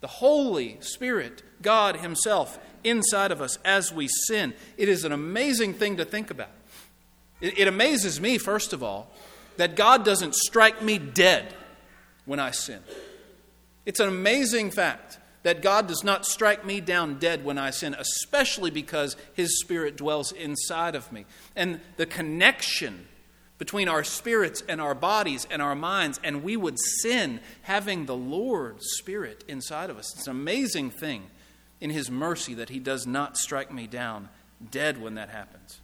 The 0.00 0.06
Holy 0.06 0.78
Spirit, 0.80 1.42
God 1.62 1.96
Himself, 1.96 2.58
inside 2.84 3.30
of 3.30 3.40
us 3.40 3.58
as 3.64 3.92
we 3.92 4.08
sin. 4.08 4.54
It 4.76 4.88
is 4.88 5.04
an 5.04 5.12
amazing 5.12 5.74
thing 5.74 5.96
to 5.96 6.04
think 6.04 6.30
about. 6.30 6.50
It, 7.40 7.68
amazes 7.68 8.20
me, 8.20 8.36
first 8.36 8.72
of 8.72 8.82
all, 8.82 9.12
that 9.58 9.76
God 9.76 10.04
doesn't 10.04 10.34
strike 10.34 10.82
me 10.82 10.98
dead 10.98 11.54
when 12.28 12.38
I 12.38 12.52
sin. 12.52 12.80
It's 13.86 14.00
an 14.00 14.08
amazing 14.08 14.70
fact 14.70 15.18
that 15.42 15.62
God 15.62 15.86
does 15.86 16.04
not 16.04 16.26
strike 16.26 16.64
me 16.64 16.80
down 16.80 17.18
dead 17.18 17.44
when 17.44 17.58
I 17.58 17.70
sin, 17.70 17.96
especially 17.98 18.70
because 18.70 19.16
His 19.32 19.60
Spirit 19.60 19.96
dwells 19.96 20.30
inside 20.30 20.94
of 20.94 21.10
me. 21.10 21.24
And 21.56 21.80
the 21.96 22.06
connection 22.06 23.06
between 23.56 23.88
our 23.88 24.04
spirits 24.04 24.62
and 24.68 24.80
our 24.80 24.94
bodies 24.94 25.46
and 25.50 25.62
our 25.62 25.74
minds, 25.74 26.20
and 26.22 26.44
we 26.44 26.56
would 26.56 26.78
sin 26.78 27.40
having 27.62 28.06
the 28.06 28.16
Lord's 28.16 28.86
Spirit 28.98 29.42
inside 29.48 29.90
of 29.90 29.98
us. 29.98 30.14
It's 30.14 30.26
an 30.26 30.32
amazing 30.32 30.90
thing 30.90 31.24
in 31.80 31.90
His 31.90 32.10
mercy 32.10 32.54
that 32.54 32.68
He 32.68 32.78
does 32.78 33.06
not 33.06 33.36
strike 33.36 33.72
me 33.72 33.86
down 33.86 34.28
dead 34.70 35.00
when 35.00 35.14
that 35.14 35.30
happens. 35.30 35.80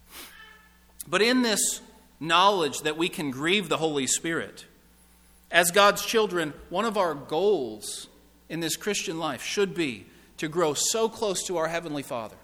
But 1.07 1.21
in 1.21 1.41
this 1.41 1.81
knowledge 2.19 2.79
that 2.81 2.97
we 2.97 3.09
can 3.09 3.31
grieve 3.31 3.67
the 3.67 3.77
Holy 3.77 4.07
Spirit, 4.07 4.65
as 5.51 5.71
God's 5.71 6.05
children, 6.05 6.53
one 6.69 6.85
of 6.85 6.97
our 6.97 7.13
goals 7.13 8.07
in 8.49 8.59
this 8.59 8.75
Christian 8.75 9.19
life 9.19 9.43
should 9.43 9.73
be 9.73 10.05
to 10.37 10.47
grow 10.47 10.73
so 10.73 11.07
close 11.07 11.43
to 11.43 11.57
our 11.57 11.67
Heavenly 11.67 12.03
Father, 12.03 12.35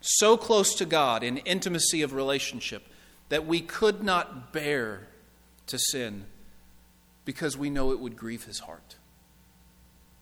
so 0.00 0.36
close 0.36 0.74
to 0.76 0.84
God 0.84 1.22
in 1.22 1.38
intimacy 1.38 2.02
of 2.02 2.12
relationship, 2.12 2.86
that 3.28 3.46
we 3.46 3.60
could 3.60 4.02
not 4.02 4.52
bear 4.52 5.08
to 5.66 5.78
sin 5.78 6.26
because 7.24 7.56
we 7.56 7.70
know 7.70 7.92
it 7.92 8.00
would 8.00 8.16
grieve 8.16 8.44
His 8.44 8.60
heart. 8.60 8.96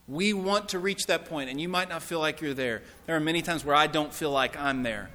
We 0.07 0.33
want 0.33 0.71
to 0.71 0.79
reach 0.79 1.07
that 1.07 1.27
point, 1.27 1.51
and 1.51 1.61
you 1.61 1.69
might 1.69 1.89
not 1.89 2.03
feel 2.03 2.19
like 2.19 2.41
you're 2.41 2.55
there. 2.55 2.83
There 3.07 3.17
are 3.17 3.21
many 3.21 3.43
times 3.43 3.65
where 3.65 3.77
I 3.77 3.87
don't 3.87 4.13
feel 4.13 4.31
like 4.31 4.57
I'm 4.57 4.83
there. 4.83 5.11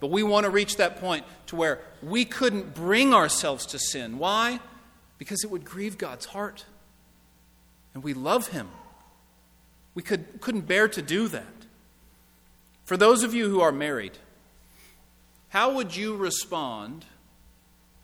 But 0.00 0.10
we 0.10 0.22
want 0.22 0.44
to 0.44 0.50
reach 0.50 0.76
that 0.78 1.00
point 1.00 1.24
to 1.46 1.56
where 1.56 1.80
we 2.02 2.24
couldn't 2.24 2.74
bring 2.74 3.14
ourselves 3.14 3.66
to 3.66 3.78
sin. 3.78 4.18
Why? 4.18 4.58
Because 5.20 5.44
it 5.44 5.50
would 5.50 5.66
grieve 5.66 5.98
God's 5.98 6.24
heart. 6.24 6.64
And 7.92 8.02
we 8.02 8.14
love 8.14 8.48
Him. 8.48 8.68
We 9.94 10.02
could, 10.02 10.40
couldn't 10.40 10.62
bear 10.62 10.88
to 10.88 11.02
do 11.02 11.28
that. 11.28 11.44
For 12.86 12.96
those 12.96 13.22
of 13.22 13.34
you 13.34 13.50
who 13.50 13.60
are 13.60 13.70
married, 13.70 14.16
how 15.50 15.74
would 15.74 15.94
you 15.94 16.16
respond 16.16 17.04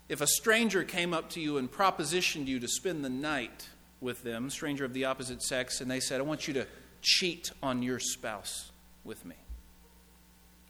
if 0.07 0.21
a 0.21 0.27
stranger 0.27 0.83
came 0.83 1.11
up 1.11 1.31
to 1.31 1.41
you 1.41 1.57
and 1.57 1.71
propositioned 1.71 2.45
you 2.45 2.59
to 2.59 2.67
spend 2.67 3.03
the 3.03 3.09
night 3.09 3.67
with 3.99 4.21
them, 4.21 4.51
stranger 4.51 4.85
of 4.85 4.93
the 4.93 5.05
opposite 5.05 5.41
sex, 5.41 5.81
and 5.81 5.89
they 5.89 5.99
said, 5.99 6.21
I 6.21 6.23
want 6.23 6.47
you 6.47 6.53
to 6.53 6.67
cheat 7.01 7.51
on 7.63 7.81
your 7.81 7.99
spouse 7.99 8.71
with 9.03 9.25
me? 9.25 9.35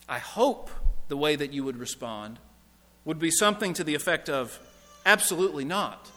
I 0.08 0.20
hope 0.20 0.70
the 1.10 1.18
way 1.18 1.36
that 1.36 1.52
you 1.52 1.66
would 1.66 1.78
respond 1.78 2.40
would 3.04 3.20
be 3.20 3.32
something 3.32 3.74
to 3.74 3.84
the 3.84 3.96
effect 3.96 4.30
of, 4.30 4.58
Absolutely 5.06 5.64
not. 5.64 6.12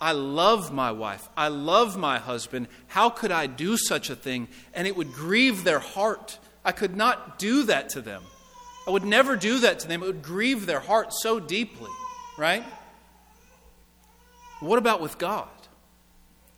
I 0.00 0.12
love 0.12 0.72
my 0.72 0.92
wife. 0.92 1.28
I 1.36 1.48
love 1.48 1.96
my 1.96 2.18
husband. 2.18 2.68
How 2.86 3.10
could 3.10 3.30
I 3.30 3.46
do 3.46 3.76
such 3.76 4.08
a 4.08 4.16
thing? 4.16 4.48
And 4.72 4.86
it 4.86 4.96
would 4.96 5.12
grieve 5.12 5.62
their 5.62 5.78
heart. 5.78 6.38
I 6.64 6.72
could 6.72 6.96
not 6.96 7.38
do 7.38 7.64
that 7.64 7.90
to 7.90 8.00
them. 8.00 8.22
I 8.86 8.90
would 8.90 9.04
never 9.04 9.36
do 9.36 9.58
that 9.60 9.80
to 9.80 9.88
them. 9.88 10.02
It 10.02 10.06
would 10.06 10.22
grieve 10.22 10.64
their 10.64 10.80
heart 10.80 11.12
so 11.12 11.38
deeply, 11.38 11.90
right? 12.38 12.64
What 14.60 14.78
about 14.78 15.00
with 15.00 15.18
God? 15.18 15.48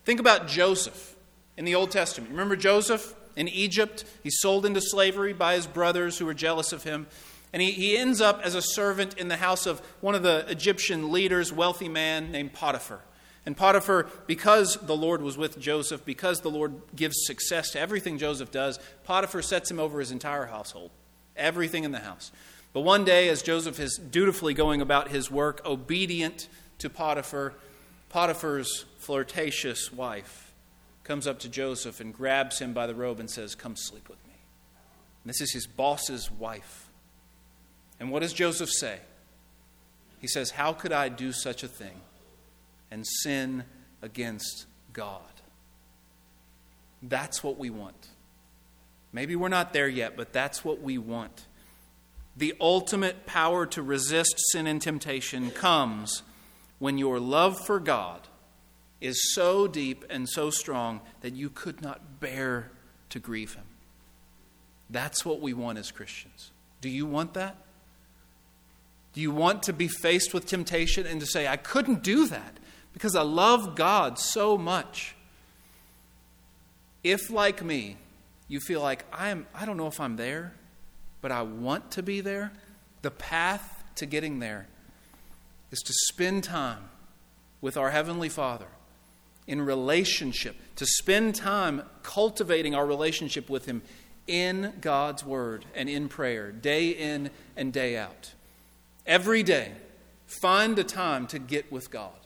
Think 0.05 0.21
about 0.21 0.47
Joseph 0.47 1.17
in 1.57 1.65
the 1.65 1.75
Old 1.75 1.91
Testament. 1.91 2.31
Remember 2.31 2.57
Joseph 2.57 3.15
in 3.37 3.49
Egypt? 3.49 4.05
He's 4.23 4.39
sold 4.41 4.65
into 4.65 4.81
slavery 4.81 5.33
by 5.33 5.55
his 5.55 5.67
brothers 5.67 6.19
who 6.19 6.27
were 6.27 6.35
jealous 6.35 6.73
of 6.73 6.85
him. 6.85 7.07
And 7.53 7.61
he, 7.61 7.73
he 7.73 7.97
ends 7.97 8.21
up 8.21 8.41
as 8.43 8.55
a 8.55 8.63
servant 8.63 9.19
in 9.19 9.29
the 9.29 9.37
house 9.37 9.67
of 9.67 9.81
one 10.01 10.15
of 10.15 10.23
the 10.23 10.47
Egyptian 10.49 11.13
leaders, 11.13 11.53
wealthy 11.53 11.89
man 11.89 12.33
named 12.33 12.53
Potiphar. 12.53 13.01
And 13.45 13.57
Potiphar, 13.57 14.09
because 14.27 14.77
the 14.77 14.97
Lord 14.97 15.21
was 15.21 15.37
with 15.37 15.59
Joseph, 15.59 16.05
because 16.05 16.41
the 16.41 16.51
Lord 16.51 16.75
gives 16.95 17.17
success 17.27 17.71
to 17.71 17.81
everything 17.81 18.19
Joseph 18.19 18.53
does, 18.53 18.79
Potiphar 19.05 19.43
sets 19.43 19.71
him 19.71 19.81
over 19.81 19.99
his 19.99 20.13
entire 20.13 20.47
household, 20.47 20.91
everything 21.37 21.83
in 21.83 21.91
the 21.91 21.99
house. 21.99 22.31
But 22.73 22.83
one 22.83 23.05
day, 23.05 23.29
as 23.29 23.43
Joseph 23.43 23.81
is 23.81 23.99
dutifully 23.99 24.55
going 24.55 24.81
about 24.81 25.09
his 25.09 25.31
work, 25.31 25.61
obedient 25.67 26.49
to 26.79 26.89
Potiphar, 26.89 27.55
Potiphar's 28.09 28.85
flirtatious 28.99 29.93
wife 29.93 30.53
comes 31.05 31.27
up 31.27 31.41
to 31.41 31.49
Joseph 31.49 32.01
and 32.01 32.15
grabs 32.15 32.61
him 32.61 32.73
by 32.73 32.87
the 32.87 32.95
robe 32.95 33.19
and 33.19 33.29
says, 33.29 33.55
Come 33.55 33.75
sleep 33.77 34.09
with 34.09 34.25
me. 34.27 34.35
And 35.25 35.31
this 35.31 35.41
is 35.41 35.53
his 35.53 35.67
boss's 35.67 36.31
wife. 36.31 36.89
And 37.99 38.11
what 38.11 38.21
does 38.21 38.33
Joseph 38.33 38.71
say? 38.71 38.99
He 40.21 40.29
says, 40.29 40.53
How 40.53 40.73
could 40.73 40.93
I 40.93 41.09
do 41.09 41.33
such 41.33 41.63
a 41.63 41.69
thing? 41.69 42.01
And 42.93 43.07
sin 43.07 43.65
against 44.03 44.67
God. 44.93 45.23
That's 47.03 47.43
what 47.43 47.59
we 47.59 47.71
want. 47.71 48.09
Maybe 49.15 49.35
we're 49.35 49.49
not 49.49 49.73
there 49.73 49.89
yet, 49.89 50.15
but 50.15 50.35
that's 50.35 50.63
what 50.63 50.83
we 50.83 50.99
want. 50.99 51.47
The 52.37 52.55
ultimate 52.61 53.25
power 53.25 53.65
to 53.67 53.83
resist 53.83 54.35
sin 54.53 54.67
and 54.67 54.81
temptation 54.81 55.51
comes 55.51 56.23
when 56.79 56.99
your 56.99 57.19
love 57.19 57.59
for 57.65 57.81
God 57.81 58.29
is 59.01 59.35
so 59.35 59.67
deep 59.67 60.05
and 60.11 60.29
so 60.29 60.51
strong 60.51 61.01
that 61.23 61.35
you 61.35 61.49
could 61.49 61.81
not 61.81 62.21
bear 62.21 62.71
to 63.09 63.19
grieve 63.19 63.55
Him. 63.55 63.65
That's 64.91 65.25
what 65.25 65.41
we 65.41 65.55
want 65.55 65.79
as 65.79 65.91
Christians. 65.91 66.51
Do 66.83 66.91
you 66.91 67.07
want 67.07 67.33
that? 67.35 67.57
Do 69.15 69.23
you 69.23 69.31
want 69.31 69.63
to 69.65 69.73
be 69.73 69.89
faced 69.89 70.35
with 70.35 70.47
temptation 70.47 71.07
and 71.07 71.21
to 71.21 71.27
say, 71.27 71.49
I 71.49 71.57
couldn't 71.57 72.03
do 72.03 72.27
that? 72.29 72.59
Because 72.93 73.17
I 73.17 73.23
love 73.23 73.75
God 73.75 74.19
so 74.19 74.57
much. 74.59 75.15
If, 77.03 77.31
like 77.31 77.65
me, 77.65 77.97
you 78.49 78.61
feel 78.61 78.81
like 78.81 79.05
I'm, 79.13 79.47
I 79.55 79.65
don't 79.65 79.77
know 79.77 79.87
if 79.87 79.99
I'm 79.99 80.17
there, 80.17 80.53
but 81.21 81.33
I 81.33 81.43
want 81.43 81.91
to 81.93 82.03
be 82.03 82.21
there, 82.21 82.53
the 83.03 83.11
path 83.11 83.83
to 83.97 84.07
getting 84.07 84.39
there 84.39 84.67
is 85.71 85.81
to 85.81 85.93
spend 85.93 86.45
time 86.45 86.91
with 87.61 87.77
our 87.77 87.91
Heavenly 87.91 88.29
Father 88.29 88.67
in 89.47 89.63
relationship, 89.63 90.57
to 90.77 90.87
spend 90.87 91.35
time 91.35 91.83
cultivating 92.03 92.75
our 92.75 92.87
relationship 92.87 93.49
with 93.51 93.67
Him 93.67 93.83
in 94.27 94.75
God's 94.81 95.25
Word 95.25 95.65
and 95.75 95.89
in 95.89 96.09
prayer, 96.09 96.53
day 96.53 96.91
in 96.91 97.31
and 97.57 97.73
day 97.73 97.97
out. 97.97 98.33
Every 99.07 99.43
day, 99.43 99.73
find 100.27 100.79
a 100.79 100.85
time 100.85 101.27
to 101.29 101.39
get 101.39 101.73
with 101.73 101.91
God. 101.91 102.22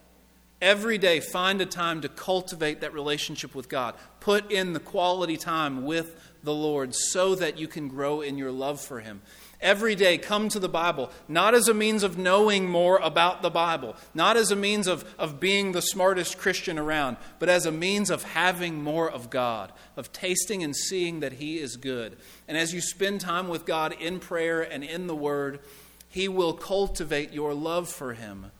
Every 0.62 0.96
day, 0.96 1.20
find 1.20 1.60
a 1.60 1.66
time 1.66 2.00
to 2.00 2.08
cultivate 2.08 2.80
that 2.80 2.94
relationship 2.94 3.54
with 3.54 3.68
God. 3.68 3.94
Put 4.20 4.50
in 4.50 4.72
the 4.72 4.80
quality 4.80 5.36
time 5.36 5.84
with 5.84 6.18
the 6.42 6.54
Lord 6.54 6.94
so 6.94 7.34
that 7.34 7.58
you 7.58 7.68
can 7.68 7.88
grow 7.88 8.22
in 8.22 8.38
your 8.38 8.50
love 8.50 8.80
for 8.80 9.00
Him. 9.00 9.20
Every 9.60 9.94
day, 9.94 10.16
come 10.16 10.48
to 10.50 10.58
the 10.58 10.68
Bible, 10.68 11.10
not 11.28 11.54
as 11.54 11.68
a 11.68 11.74
means 11.74 12.02
of 12.02 12.16
knowing 12.16 12.70
more 12.70 12.96
about 12.98 13.42
the 13.42 13.50
Bible, 13.50 13.96
not 14.14 14.38
as 14.38 14.50
a 14.50 14.56
means 14.56 14.86
of, 14.86 15.04
of 15.18 15.40
being 15.40 15.72
the 15.72 15.82
smartest 15.82 16.38
Christian 16.38 16.78
around, 16.78 17.18
but 17.38 17.50
as 17.50 17.66
a 17.66 17.72
means 17.72 18.08
of 18.08 18.22
having 18.22 18.82
more 18.82 19.10
of 19.10 19.28
God, 19.28 19.72
of 19.94 20.10
tasting 20.10 20.62
and 20.62 20.74
seeing 20.74 21.20
that 21.20 21.34
He 21.34 21.58
is 21.58 21.76
good. 21.76 22.16
And 22.48 22.56
as 22.56 22.72
you 22.72 22.80
spend 22.80 23.20
time 23.20 23.48
with 23.48 23.66
God 23.66 23.94
in 24.00 24.20
prayer 24.20 24.62
and 24.62 24.82
in 24.82 25.06
the 25.06 25.16
Word, 25.16 25.60
He 26.08 26.28
will 26.28 26.54
cultivate 26.54 27.34
your 27.34 27.52
love 27.52 27.90
for 27.90 28.14
Him 28.14 28.52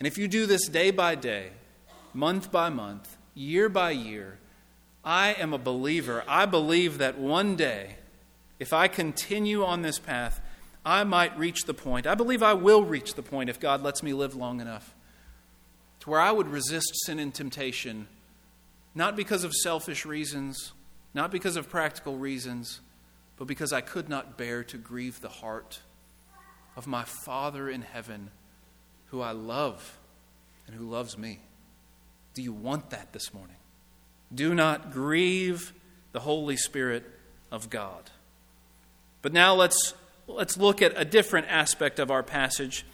and 0.00 0.06
if 0.06 0.16
you 0.16 0.26
do 0.28 0.46
this 0.46 0.66
day 0.66 0.90
by 0.90 1.14
day, 1.14 1.50
month 2.14 2.50
by 2.50 2.70
month, 2.70 3.18
year 3.34 3.68
by 3.68 3.90
year, 3.90 4.38
I 5.04 5.34
am 5.34 5.52
a 5.52 5.58
believer. 5.58 6.24
I 6.26 6.46
believe 6.46 6.96
that 6.98 7.18
one 7.18 7.54
day, 7.54 7.96
if 8.58 8.72
I 8.72 8.88
continue 8.88 9.62
on 9.62 9.82
this 9.82 9.98
path, 9.98 10.40
I 10.86 11.04
might 11.04 11.38
reach 11.38 11.66
the 11.66 11.74
point. 11.74 12.06
I 12.06 12.14
believe 12.14 12.42
I 12.42 12.54
will 12.54 12.82
reach 12.82 13.12
the 13.12 13.22
point 13.22 13.50
if 13.50 13.60
God 13.60 13.82
lets 13.82 14.02
me 14.02 14.14
live 14.14 14.34
long 14.34 14.60
enough 14.62 14.94
to 16.00 16.08
where 16.08 16.20
I 16.20 16.32
would 16.32 16.48
resist 16.48 16.88
sin 17.04 17.18
and 17.18 17.34
temptation, 17.34 18.08
not 18.94 19.16
because 19.16 19.44
of 19.44 19.52
selfish 19.52 20.06
reasons, 20.06 20.72
not 21.12 21.30
because 21.30 21.56
of 21.56 21.68
practical 21.68 22.16
reasons, 22.16 22.80
but 23.36 23.46
because 23.46 23.70
I 23.70 23.82
could 23.82 24.08
not 24.08 24.38
bear 24.38 24.64
to 24.64 24.78
grieve 24.78 25.20
the 25.20 25.28
heart 25.28 25.80
of 26.74 26.86
my 26.86 27.04
Father 27.04 27.68
in 27.68 27.82
heaven 27.82 28.30
who 29.10 29.20
I 29.20 29.32
love 29.32 29.98
and 30.66 30.76
who 30.76 30.88
loves 30.88 31.18
me. 31.18 31.40
Do 32.34 32.42
you 32.42 32.52
want 32.52 32.90
that 32.90 33.12
this 33.12 33.34
morning? 33.34 33.56
Do 34.32 34.54
not 34.54 34.92
grieve 34.92 35.72
the 36.12 36.20
Holy 36.20 36.56
Spirit 36.56 37.04
of 37.50 37.70
God. 37.70 38.10
But 39.22 39.32
now 39.32 39.54
let's, 39.54 39.94
let's 40.26 40.56
look 40.56 40.80
at 40.80 40.92
a 40.96 41.04
different 41.04 41.48
aspect 41.48 41.98
of 41.98 42.10
our 42.10 42.22
passage. 42.22 42.86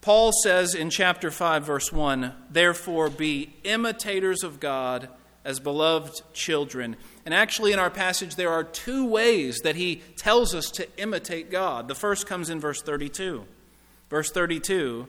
Paul 0.00 0.32
says 0.42 0.74
in 0.74 0.90
chapter 0.90 1.30
5, 1.30 1.64
verse 1.64 1.92
1 1.92 2.34
Therefore 2.50 3.08
be 3.08 3.54
imitators 3.62 4.42
of 4.42 4.60
God 4.60 5.08
as 5.44 5.60
beloved 5.60 6.22
children. 6.32 6.96
And 7.24 7.32
actually, 7.32 7.72
in 7.72 7.78
our 7.78 7.90
passage, 7.90 8.36
there 8.36 8.50
are 8.50 8.64
two 8.64 9.06
ways 9.06 9.60
that 9.60 9.76
he 9.76 10.02
tells 10.16 10.54
us 10.54 10.70
to 10.72 10.88
imitate 10.98 11.50
God. 11.50 11.88
The 11.88 11.94
first 11.94 12.26
comes 12.26 12.50
in 12.50 12.60
verse 12.60 12.82
32. 12.82 13.46
Verse 14.14 14.30
32, 14.30 15.08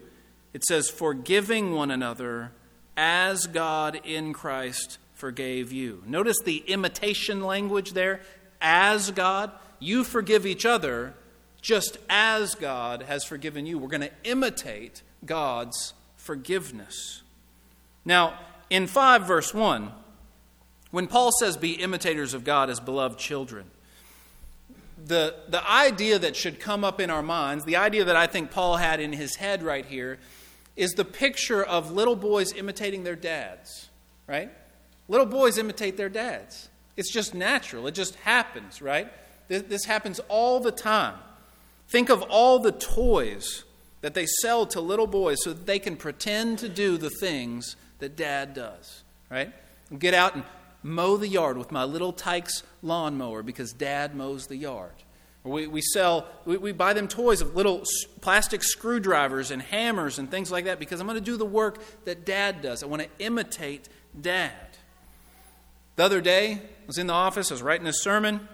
it 0.51 0.63
says, 0.63 0.89
Forgiving 0.89 1.75
one 1.75 1.91
another 1.91 2.53
as 2.97 3.45
God 3.45 4.01
in 4.03 4.33
Christ 4.33 4.97
forgave 5.13 5.71
you. 5.71 6.01
Notice 6.07 6.37
the 6.43 6.63
imitation 6.65 7.43
language 7.43 7.91
there. 7.91 8.21
As 8.59 9.11
God, 9.11 9.51
you 9.77 10.03
forgive 10.03 10.47
each 10.47 10.65
other 10.65 11.13
just 11.61 11.99
as 12.09 12.55
God 12.55 13.03
has 13.03 13.23
forgiven 13.23 13.67
you. 13.67 13.77
We're 13.77 13.89
going 13.89 14.01
to 14.01 14.11
imitate 14.23 15.03
God's 15.23 15.93
forgiveness. 16.15 17.21
Now, 18.05 18.39
in 18.71 18.87
5 18.87 19.27
verse 19.27 19.53
1, 19.53 19.91
when 20.89 21.05
Paul 21.05 21.29
says, 21.39 21.57
Be 21.57 21.73
imitators 21.73 22.33
of 22.33 22.43
God 22.43 22.71
as 22.71 22.79
beloved 22.79 23.19
children, 23.19 23.69
the, 25.05 25.35
the 25.47 25.67
idea 25.69 26.17
that 26.19 26.35
should 26.35 26.59
come 26.59 26.83
up 26.83 26.99
in 26.99 27.09
our 27.09 27.21
minds, 27.21 27.65
the 27.65 27.75
idea 27.75 28.05
that 28.05 28.15
I 28.15 28.27
think 28.27 28.51
Paul 28.51 28.77
had 28.77 28.99
in 28.99 29.13
his 29.13 29.35
head 29.35 29.61
right 29.61 29.85
here, 29.85 30.17
is 30.75 30.91
the 30.93 31.05
picture 31.05 31.63
of 31.63 31.91
little 31.91 32.15
boys 32.15 32.53
imitating 32.53 33.03
their 33.03 33.15
dads, 33.15 33.89
right? 34.27 34.49
Little 35.07 35.25
boys 35.25 35.57
imitate 35.57 35.95
their 35.95 36.09
dads. 36.09 36.69
It's 36.97 37.11
just 37.11 37.33
natural, 37.33 37.87
it 37.87 37.93
just 37.93 38.15
happens, 38.15 38.81
right? 38.81 39.11
This, 39.47 39.63
this 39.63 39.85
happens 39.85 40.19
all 40.27 40.59
the 40.59 40.71
time. 40.71 41.15
Think 41.87 42.09
of 42.09 42.23
all 42.23 42.59
the 42.59 42.71
toys 42.71 43.63
that 44.01 44.15
they 44.15 44.25
sell 44.41 44.65
to 44.67 44.81
little 44.81 45.07
boys 45.07 45.37
so 45.43 45.53
that 45.53 45.65
they 45.65 45.79
can 45.79 45.97
pretend 45.97 46.59
to 46.59 46.69
do 46.69 46.97
the 46.97 47.09
things 47.09 47.75
that 47.99 48.15
dad 48.15 48.53
does, 48.53 49.03
right? 49.29 49.53
Get 49.97 50.13
out 50.13 50.35
and 50.35 50.43
mow 50.85 51.17
the 51.17 51.27
yard 51.27 51.57
with 51.57 51.71
my 51.71 51.83
little 51.83 52.13
Tikes 52.13 52.61
lawnmower 52.83 53.41
because 53.41 53.73
dad 53.73 54.15
mows 54.15 54.45
the 54.45 54.55
yard. 54.55 54.93
Or 55.43 55.51
we, 55.51 55.67
we 55.67 55.81
sell, 55.81 56.27
we, 56.45 56.57
we 56.57 56.71
buy 56.73 56.93
them 56.93 57.07
toys 57.07 57.41
of 57.41 57.55
little 57.55 57.83
plastic 58.21 58.61
screwdrivers 58.61 59.49
and 59.49 59.63
hammers 59.63 60.19
and 60.19 60.29
things 60.29 60.51
like 60.51 60.65
that 60.65 60.77
because 60.77 60.99
I'm 60.99 61.07
going 61.07 61.17
to 61.17 61.25
do 61.25 61.37
the 61.37 61.45
work 61.45 61.79
that 62.05 62.23
dad 62.23 62.61
does. 62.61 62.83
I 62.83 62.85
want 62.85 63.01
to 63.01 63.09
imitate 63.17 63.89
dad. 64.19 64.51
The 65.95 66.03
other 66.03 66.21
day, 66.21 66.51
I 66.53 66.85
was 66.85 66.99
in 66.99 67.07
the 67.07 67.13
office, 67.13 67.49
I 67.49 67.55
was 67.55 67.63
writing 67.63 67.87
a 67.87 67.93
sermon, 67.93 68.47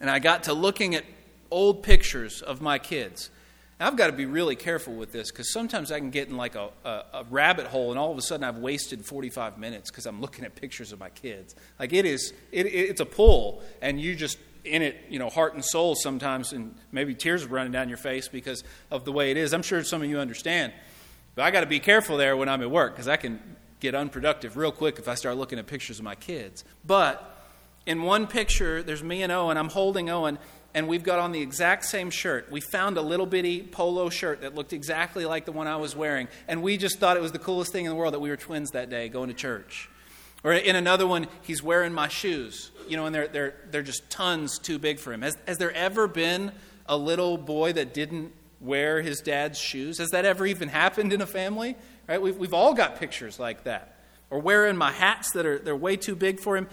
and 0.00 0.08
I 0.08 0.20
got 0.20 0.44
to 0.44 0.52
looking 0.52 0.94
at 0.94 1.04
old 1.50 1.82
pictures 1.82 2.40
of 2.40 2.60
my 2.60 2.78
kids. 2.78 3.30
I've 3.82 3.96
got 3.96 4.06
to 4.08 4.12
be 4.12 4.26
really 4.26 4.56
careful 4.56 4.94
with 4.94 5.12
this 5.12 5.30
because 5.30 5.52
sometimes 5.52 5.90
I 5.90 5.98
can 5.98 6.10
get 6.10 6.28
in 6.28 6.36
like 6.36 6.54
a, 6.54 6.70
a, 6.84 6.88
a, 6.88 7.24
rabbit 7.30 7.66
hole 7.66 7.90
and 7.90 7.98
all 7.98 8.12
of 8.12 8.18
a 8.18 8.22
sudden 8.22 8.44
I've 8.44 8.58
wasted 8.58 9.04
45 9.04 9.58
minutes 9.58 9.90
because 9.90 10.06
I'm 10.06 10.20
looking 10.20 10.44
at 10.44 10.54
pictures 10.54 10.92
of 10.92 11.00
my 11.00 11.10
kids. 11.10 11.54
Like 11.78 11.92
it 11.92 12.04
is, 12.04 12.32
it, 12.50 12.66
it's 12.66 13.00
a 13.00 13.06
pull, 13.06 13.62
and 13.80 14.00
you 14.00 14.14
just 14.14 14.38
in 14.64 14.82
it, 14.82 14.96
you 15.08 15.18
know, 15.18 15.28
heart 15.28 15.54
and 15.54 15.64
soul 15.64 15.94
sometimes, 15.94 16.52
and 16.52 16.74
maybe 16.92 17.14
tears 17.14 17.44
are 17.44 17.48
running 17.48 17.72
down 17.72 17.88
your 17.88 17.98
face 17.98 18.28
because 18.28 18.62
of 18.90 19.04
the 19.04 19.12
way 19.12 19.30
it 19.30 19.36
is. 19.36 19.52
I'm 19.52 19.62
sure 19.62 19.82
some 19.82 20.02
of 20.02 20.08
you 20.08 20.18
understand. 20.18 20.72
But 21.34 21.42
I 21.42 21.50
got 21.50 21.60
to 21.60 21.66
be 21.66 21.80
careful 21.80 22.16
there 22.16 22.36
when 22.36 22.48
I'm 22.48 22.62
at 22.62 22.70
work 22.70 22.92
because 22.92 23.08
I 23.08 23.16
can 23.16 23.40
get 23.80 23.94
unproductive 23.94 24.56
real 24.56 24.70
quick 24.70 24.98
if 24.98 25.08
I 25.08 25.14
start 25.14 25.36
looking 25.36 25.58
at 25.58 25.66
pictures 25.66 25.98
of 25.98 26.04
my 26.04 26.14
kids. 26.14 26.64
But 26.84 27.28
in 27.86 28.02
one 28.02 28.26
picture, 28.26 28.82
there's 28.82 29.02
me 29.02 29.22
and 29.22 29.32
Owen. 29.32 29.56
I'm 29.56 29.70
holding 29.70 30.08
Owen, 30.10 30.38
and 30.74 30.88
we've 30.88 31.02
got 31.02 31.18
on 31.18 31.32
the 31.32 31.40
exact 31.40 31.84
same 31.84 32.10
shirt. 32.10 32.50
We 32.50 32.60
found 32.60 32.96
a 32.96 33.02
little 33.02 33.26
bitty 33.26 33.62
polo 33.62 34.08
shirt 34.08 34.40
that 34.40 34.54
looked 34.54 34.72
exactly 34.72 35.24
like 35.26 35.44
the 35.44 35.52
one 35.52 35.66
I 35.66 35.76
was 35.76 35.94
wearing, 35.94 36.28
and 36.48 36.62
we 36.62 36.76
just 36.76 36.98
thought 36.98 37.16
it 37.16 37.22
was 37.22 37.32
the 37.32 37.38
coolest 37.38 37.72
thing 37.72 37.84
in 37.84 37.90
the 37.90 37.96
world 37.96 38.14
that 38.14 38.20
we 38.20 38.30
were 38.30 38.36
twins 38.36 38.70
that 38.70 38.90
day 38.90 39.08
going 39.08 39.28
to 39.28 39.34
church. 39.34 39.88
Or 40.44 40.52
in 40.52 40.74
another 40.74 41.06
one, 41.06 41.28
he's 41.42 41.62
wearing 41.62 41.92
my 41.92 42.08
shoes, 42.08 42.72
you 42.88 42.96
know, 42.96 43.06
and 43.06 43.14
they're, 43.14 43.28
they're, 43.28 43.54
they're 43.70 43.82
just 43.82 44.10
tons 44.10 44.58
too 44.58 44.78
big 44.78 44.98
for 44.98 45.12
him. 45.12 45.22
Has, 45.22 45.36
has 45.46 45.58
there 45.58 45.72
ever 45.72 46.08
been 46.08 46.50
a 46.86 46.96
little 46.96 47.38
boy 47.38 47.72
that 47.74 47.94
didn't 47.94 48.32
wear 48.60 49.02
his 49.02 49.20
dad's 49.20 49.58
shoes? 49.58 49.98
Has 49.98 50.10
that 50.10 50.24
ever 50.24 50.44
even 50.46 50.68
happened 50.68 51.12
in 51.12 51.20
a 51.20 51.26
family? 51.26 51.76
Right? 52.08 52.20
We've, 52.20 52.36
we've 52.36 52.54
all 52.54 52.74
got 52.74 52.98
pictures 52.98 53.38
like 53.38 53.64
that. 53.64 53.96
Or 54.30 54.40
wearing 54.40 54.76
my 54.76 54.90
hats 54.90 55.32
that 55.32 55.46
are 55.46 55.58
they're 55.58 55.76
way 55.76 55.96
too 55.96 56.16
big 56.16 56.40
for 56.40 56.56
him. 56.56 56.68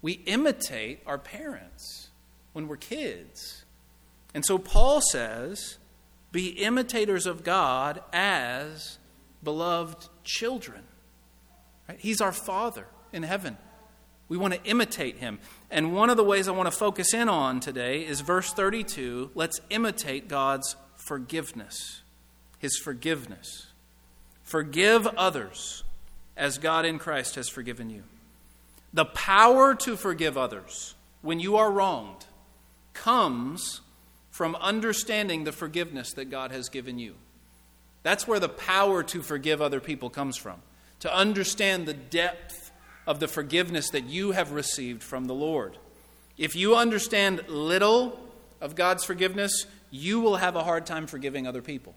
We 0.00 0.12
imitate 0.12 1.02
our 1.06 1.18
parents 1.18 2.03
when 2.54 2.66
we're 2.66 2.76
kids. 2.76 3.64
And 4.32 4.44
so 4.44 4.56
Paul 4.56 5.02
says, 5.02 5.76
be 6.32 6.48
imitators 6.48 7.26
of 7.26 7.44
God 7.44 8.02
as 8.12 8.98
beloved 9.44 10.08
children. 10.24 10.82
Right? 11.88 11.98
He's 12.00 12.20
our 12.20 12.32
Father 12.32 12.86
in 13.12 13.22
heaven. 13.22 13.58
We 14.28 14.38
want 14.38 14.54
to 14.54 14.62
imitate 14.64 15.18
him. 15.18 15.38
And 15.70 15.94
one 15.94 16.10
of 16.10 16.16
the 16.16 16.24
ways 16.24 16.48
I 16.48 16.52
want 16.52 16.70
to 16.70 16.76
focus 16.76 17.12
in 17.12 17.28
on 17.28 17.60
today 17.60 18.04
is 18.04 18.20
verse 18.20 18.52
32. 18.52 19.30
Let's 19.34 19.60
imitate 19.70 20.28
God's 20.28 20.74
forgiveness. 20.96 22.02
His 22.58 22.78
forgiveness. 22.78 23.66
Forgive 24.42 25.06
others 25.06 25.84
as 26.36 26.58
God 26.58 26.84
in 26.84 26.98
Christ 26.98 27.34
has 27.34 27.48
forgiven 27.48 27.90
you. 27.90 28.02
The 28.92 29.04
power 29.04 29.74
to 29.76 29.96
forgive 29.96 30.38
others 30.38 30.94
when 31.20 31.38
you 31.38 31.56
are 31.56 31.70
wronged 31.70 32.26
comes 32.94 33.82
from 34.30 34.56
understanding 34.56 35.44
the 35.44 35.52
forgiveness 35.52 36.12
that 36.14 36.30
God 36.30 36.50
has 36.50 36.68
given 36.68 36.98
you. 36.98 37.14
That's 38.02 38.26
where 38.26 38.40
the 38.40 38.48
power 38.48 39.02
to 39.04 39.22
forgive 39.22 39.60
other 39.60 39.80
people 39.80 40.10
comes 40.10 40.36
from. 40.36 40.60
To 41.00 41.14
understand 41.14 41.86
the 41.86 41.94
depth 41.94 42.70
of 43.06 43.20
the 43.20 43.28
forgiveness 43.28 43.90
that 43.90 44.04
you 44.04 44.32
have 44.32 44.52
received 44.52 45.02
from 45.02 45.26
the 45.26 45.34
Lord. 45.34 45.76
If 46.36 46.56
you 46.56 46.74
understand 46.74 47.48
little 47.48 48.18
of 48.60 48.74
God's 48.74 49.04
forgiveness, 49.04 49.66
you 49.90 50.20
will 50.20 50.36
have 50.36 50.56
a 50.56 50.64
hard 50.64 50.86
time 50.86 51.06
forgiving 51.06 51.46
other 51.46 51.62
people. 51.62 51.94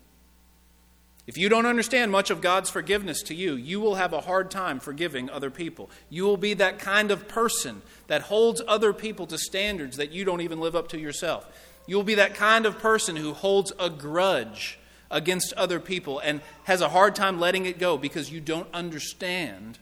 If 1.27 1.37
you 1.37 1.49
don't 1.49 1.65
understand 1.65 2.09
much 2.09 2.29
of 2.29 2.39
God's 2.39 2.69
forgiveness 2.69 3.21
to 3.23 3.35
you, 3.35 3.55
you 3.55 3.81
will 3.81 3.95
have 3.95 4.13
a 4.13 4.21
hard 4.21 4.49
time 4.49 4.79
forgiving 4.79 5.29
other 5.29 5.51
people. 5.51 5.89
You 6.09 6.23
will 6.23 6.37
be 6.37 6.53
that 6.53 6.79
kind 6.79 7.11
of 7.11 7.27
person 7.27 7.81
that 8.07 8.23
holds 8.23 8.61
other 8.65 8.93
people 8.93 9.27
to 9.27 9.37
standards 9.37 9.97
that 9.97 10.11
you 10.13 10.23
don't 10.23 10.39
even 10.39 10.61
live 10.61 10.75
up 10.75 10.87
to 10.89 10.99
yourself. 10.99 11.45
You 11.85 11.97
will 11.97 12.03
be 12.03 12.15
that 12.15 12.33
kind 12.33 12.65
of 12.65 12.79
person 12.79 13.17
who 13.17 13.33
holds 13.33 13.73
a 13.77 13.89
grudge 13.89 14.79
against 15.11 15.51
other 15.53 15.81
people 15.81 16.19
and 16.19 16.39
has 16.63 16.79
a 16.79 16.89
hard 16.89 17.13
time 17.13 17.39
letting 17.39 17.65
it 17.65 17.77
go 17.77 17.97
because 17.97 18.31
you 18.31 18.39
don't 18.39 18.67
understand 18.73 19.79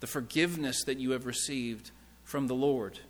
the 0.00 0.06
forgiveness 0.06 0.84
that 0.84 0.98
you 0.98 1.12
have 1.12 1.24
received 1.24 1.92
from 2.24 2.46
the 2.46 2.54
Lord. 2.54 3.00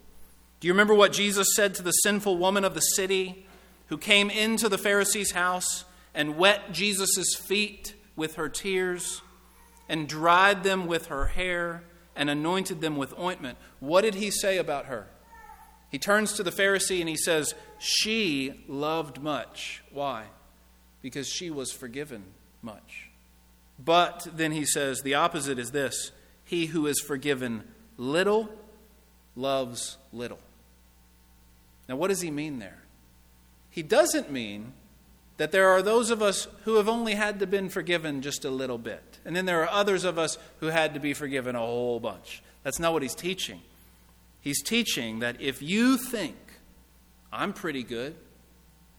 Do 0.60 0.68
you 0.68 0.72
remember 0.72 0.94
what 0.94 1.12
Jesus 1.12 1.54
said 1.56 1.74
to 1.74 1.82
the 1.82 1.90
sinful 1.90 2.38
woman 2.38 2.64
of 2.64 2.74
the 2.74 2.80
city 2.80 3.46
who 3.88 3.98
came 3.98 4.30
into 4.30 4.68
the 4.68 4.78
Pharisee's 4.78 5.32
house? 5.32 5.84
And 6.14 6.36
wet 6.36 6.72
Jesus' 6.72 7.34
feet 7.34 7.94
with 8.16 8.36
her 8.36 8.48
tears 8.48 9.22
and 9.88 10.08
dried 10.08 10.62
them 10.62 10.86
with 10.86 11.06
her 11.06 11.26
hair 11.26 11.82
and 12.16 12.30
anointed 12.30 12.80
them 12.80 12.96
with 12.96 13.18
ointment. 13.18 13.58
What 13.80 14.02
did 14.02 14.14
he 14.14 14.30
say 14.30 14.58
about 14.58 14.86
her? 14.86 15.08
He 15.90 15.98
turns 15.98 16.32
to 16.34 16.42
the 16.42 16.50
Pharisee 16.50 17.00
and 17.00 17.08
he 17.08 17.16
says, 17.16 17.54
She 17.78 18.64
loved 18.68 19.22
much. 19.22 19.82
Why? 19.92 20.24
Because 21.02 21.28
she 21.28 21.50
was 21.50 21.72
forgiven 21.72 22.24
much. 22.62 23.08
But 23.78 24.26
then 24.32 24.52
he 24.52 24.64
says, 24.64 25.02
the 25.02 25.14
opposite 25.14 25.58
is 25.58 25.70
this 25.70 26.12
He 26.44 26.66
who 26.66 26.86
is 26.86 27.00
forgiven 27.00 27.64
little 27.96 28.50
loves 29.36 29.98
little. 30.12 30.38
Now, 31.88 31.96
what 31.96 32.08
does 32.08 32.20
he 32.20 32.30
mean 32.30 32.58
there? 32.60 32.82
He 33.70 33.82
doesn't 33.82 34.30
mean 34.30 34.72
that 35.36 35.52
there 35.52 35.68
are 35.68 35.82
those 35.82 36.10
of 36.10 36.22
us 36.22 36.46
who 36.64 36.76
have 36.76 36.88
only 36.88 37.14
had 37.14 37.40
to 37.40 37.46
been 37.46 37.68
forgiven 37.68 38.22
just 38.22 38.44
a 38.44 38.50
little 38.50 38.78
bit. 38.78 39.18
And 39.24 39.34
then 39.34 39.46
there 39.46 39.62
are 39.62 39.68
others 39.68 40.04
of 40.04 40.18
us 40.18 40.38
who 40.60 40.66
had 40.66 40.94
to 40.94 41.00
be 41.00 41.12
forgiven 41.12 41.56
a 41.56 41.60
whole 41.60 41.98
bunch. 41.98 42.42
That's 42.62 42.78
not 42.78 42.92
what 42.92 43.02
he's 43.02 43.14
teaching. 43.14 43.60
He's 44.40 44.62
teaching 44.62 45.20
that 45.20 45.40
if 45.40 45.60
you 45.62 45.96
think, 45.96 46.36
I'm 47.32 47.52
pretty 47.52 47.82
good, 47.82 48.14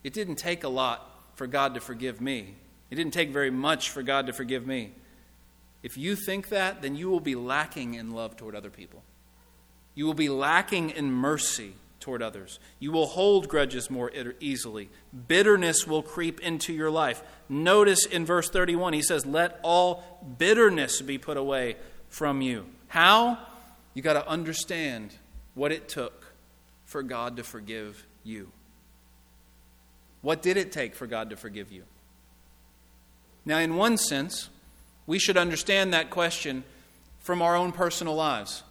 it 0.03 0.13
didn't 0.13 0.35
take 0.35 0.63
a 0.63 0.69
lot 0.69 1.09
for 1.35 1.47
God 1.47 1.73
to 1.75 1.79
forgive 1.79 2.19
me. 2.19 2.55
It 2.89 2.95
didn't 2.95 3.13
take 3.13 3.29
very 3.29 3.51
much 3.51 3.89
for 3.89 4.03
God 4.03 4.27
to 4.27 4.33
forgive 4.33 4.67
me. 4.67 4.91
If 5.83 5.97
you 5.97 6.15
think 6.15 6.49
that, 6.49 6.81
then 6.81 6.95
you 6.95 7.09
will 7.09 7.19
be 7.19 7.35
lacking 7.35 7.93
in 7.93 8.11
love 8.11 8.35
toward 8.35 8.55
other 8.55 8.69
people. 8.69 9.03
You 9.93 10.05
will 10.05 10.13
be 10.13 10.29
lacking 10.29 10.89
in 10.89 11.11
mercy 11.11 11.73
toward 11.99 12.21
others. 12.21 12.59
You 12.79 12.91
will 12.91 13.07
hold 13.07 13.47
grudges 13.47 13.89
more 13.89 14.11
easily. 14.39 14.89
Bitterness 15.27 15.87
will 15.87 16.01
creep 16.03 16.39
into 16.41 16.73
your 16.73 16.91
life. 16.91 17.23
Notice 17.49 18.05
in 18.05 18.25
verse 18.25 18.49
31, 18.49 18.93
he 18.93 19.01
says, 19.01 19.25
Let 19.25 19.59
all 19.63 20.25
bitterness 20.37 21.01
be 21.01 21.17
put 21.17 21.37
away 21.37 21.77
from 22.09 22.41
you. 22.41 22.65
How? 22.87 23.39
You 23.93 24.01
got 24.01 24.13
to 24.13 24.27
understand 24.27 25.15
what 25.53 25.71
it 25.71 25.87
took 25.87 26.33
for 26.85 27.01
God 27.01 27.37
to 27.37 27.43
forgive 27.43 28.05
you. 28.23 28.51
What 30.21 30.41
did 30.41 30.57
it 30.57 30.71
take 30.71 30.95
for 30.95 31.07
God 31.07 31.29
to 31.29 31.35
forgive 31.35 31.71
you? 31.71 31.83
Now, 33.45 33.59
in 33.59 33.75
one 33.75 33.97
sense, 33.97 34.49
we 35.05 35.19
should 35.19 35.37
understand 35.37 35.93
that 35.93 36.09
question 36.09 36.63
from 37.19 37.41
our 37.41 37.55
own 37.55 37.71
personal 37.71 38.15
lives. 38.15 38.63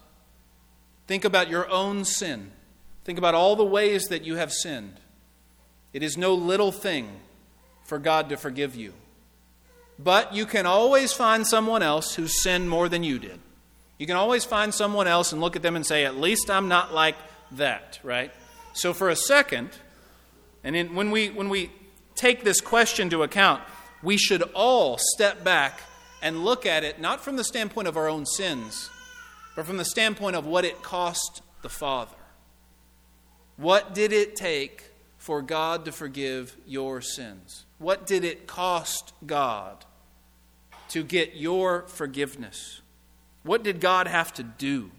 Think 1.07 1.25
about 1.25 1.49
your 1.49 1.69
own 1.71 2.05
sin. 2.05 2.51
Think 3.05 3.19
about 3.19 3.35
all 3.35 3.55
the 3.55 3.65
ways 3.65 4.05
that 4.05 4.25
you 4.25 4.37
have 4.37 4.53
sinned. 4.53 4.99
It 5.93 6.03
is 6.03 6.17
no 6.17 6.35
little 6.35 6.73
thing 6.73 7.09
for 7.85 7.99
God 7.99 8.29
to 8.31 8.37
forgive 8.37 8.75
you. 8.75 8.95
But 9.99 10.35
you 10.35 10.47
can 10.47 10.67
always 10.67 11.13
find 11.13 11.47
someone 11.47 11.83
else 11.83 12.15
who 12.15 12.27
sinned 12.27 12.69
more 12.69 12.89
than 12.89 13.05
you 13.05 13.19
did. 13.19 13.39
You 13.99 14.07
can 14.07 14.17
always 14.17 14.45
find 14.45 14.75
someone 14.75 15.07
else 15.07 15.33
and 15.33 15.41
look 15.41 15.55
at 15.55 15.63
them 15.63 15.77
and 15.77 15.87
say, 15.87 16.05
at 16.05 16.17
least 16.17 16.51
I'm 16.51 16.69
not 16.69 16.93
like 16.93 17.15
that, 17.53 18.01
right? 18.03 18.33
So 18.73 18.93
for 18.93 19.09
a 19.09 19.17
second, 19.17 19.71
and 20.65 20.75
in, 20.75 20.95
when, 20.95 21.11
we, 21.11 21.31
when 21.31 21.49
we 21.49 21.71
take 22.17 22.43
this 22.43 22.61
question 22.61 23.09
to 23.11 23.23
account, 23.23 23.63
we 24.03 24.17
should 24.17 24.43
all 24.55 24.99
step 24.99 25.45
back 25.45 25.81
and 26.23 26.45
look 26.45 26.67
at 26.67 26.83
it 26.83 27.01
not 27.01 27.21
from 27.21 27.37
the 27.37 27.45
standpoint 27.45 27.87
of 27.87 27.97
our 27.97 28.09
own 28.09 28.27
sins, 28.27 28.91
but 29.55 29.67
from 29.67 29.77
the 29.77 29.85
standpoint 29.85 30.35
of 30.35 30.47
what 30.47 30.65
it 30.65 30.83
cost 30.83 31.43
the 31.63 31.69
Father. 31.69 32.17
What 33.57 33.95
did 33.95 34.13
it 34.13 34.37
take 34.37 34.91
for 35.19 35.43
God 35.43 35.85
to 35.85 35.93
forgive 35.93 36.57
your 36.67 37.01
sins? 37.01 37.65
What 37.79 38.07
did 38.07 38.25
it 38.25 38.47
cost 38.47 39.13
God 39.27 39.85
to 40.89 41.03
get 41.03 41.37
your 41.37 41.83
forgiveness? 41.87 42.81
What 43.43 43.63
did 43.63 43.81
God 43.81 44.07
have 44.07 44.33
to 44.35 44.43
do 44.43 44.91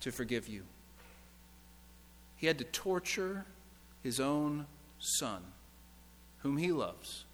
to 0.00 0.10
forgive 0.10 0.48
you? 0.48 0.62
He 2.36 2.46
had 2.46 2.58
to 2.58 2.64
torture 2.64 3.44
his 4.02 4.18
own 4.18 4.66
son, 4.98 5.42
whom 6.38 6.56
he 6.56 6.72
loves, 6.72 7.24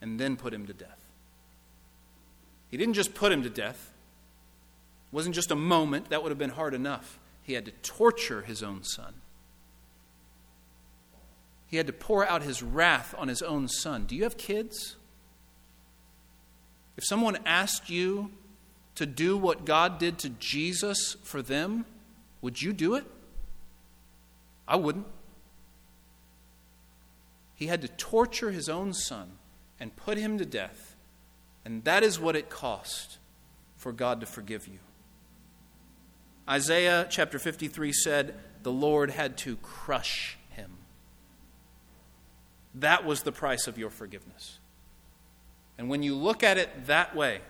and 0.00 0.18
then 0.18 0.36
put 0.36 0.52
him 0.52 0.66
to 0.66 0.72
death. 0.72 0.98
He 2.70 2.76
didn't 2.76 2.94
just 2.94 3.14
put 3.14 3.30
him 3.30 3.42
to 3.44 3.50
death. 3.50 3.92
It 5.12 5.14
wasn't 5.14 5.34
just 5.34 5.52
a 5.52 5.56
moment, 5.56 6.10
that 6.10 6.22
would 6.22 6.30
have 6.30 6.38
been 6.38 6.50
hard 6.50 6.74
enough. 6.74 7.20
He 7.44 7.52
had 7.52 7.66
to 7.66 7.70
torture 7.70 8.42
his 8.42 8.62
own 8.62 8.82
son. 8.82 9.14
He 11.66 11.76
had 11.76 11.86
to 11.86 11.92
pour 11.92 12.26
out 12.26 12.42
his 12.42 12.62
wrath 12.62 13.14
on 13.16 13.28
his 13.28 13.42
own 13.42 13.68
son. 13.68 14.06
Do 14.06 14.16
you 14.16 14.24
have 14.24 14.36
kids? 14.36 14.96
If 16.96 17.04
someone 17.04 17.38
asked 17.44 17.90
you 17.90 18.30
to 18.94 19.06
do 19.06 19.36
what 19.36 19.64
God 19.64 19.98
did 19.98 20.18
to 20.18 20.30
Jesus 20.30 21.16
for 21.22 21.42
them, 21.42 21.84
would 22.40 22.62
you 22.62 22.72
do 22.72 22.94
it? 22.94 23.04
I 24.66 24.76
wouldn't. 24.76 25.06
He 27.54 27.66
had 27.66 27.82
to 27.82 27.88
torture 27.88 28.50
his 28.50 28.68
own 28.68 28.94
son 28.94 29.32
and 29.78 29.94
put 29.96 30.16
him 30.16 30.38
to 30.38 30.46
death. 30.46 30.96
And 31.64 31.84
that 31.84 32.02
is 32.02 32.18
what 32.18 32.36
it 32.36 32.48
cost 32.48 33.18
for 33.76 33.92
God 33.92 34.20
to 34.20 34.26
forgive 34.26 34.66
you. 34.66 34.78
Isaiah 36.48 37.06
chapter 37.08 37.38
53 37.38 37.92
said, 37.92 38.34
The 38.62 38.72
Lord 38.72 39.10
had 39.10 39.36
to 39.38 39.56
crush 39.56 40.36
him. 40.50 40.70
That 42.74 43.04
was 43.04 43.22
the 43.22 43.32
price 43.32 43.66
of 43.66 43.78
your 43.78 43.90
forgiveness. 43.90 44.58
And 45.78 45.88
when 45.88 46.02
you 46.02 46.14
look 46.14 46.42
at 46.42 46.58
it 46.58 46.86
that 46.86 47.16
way, 47.16 47.40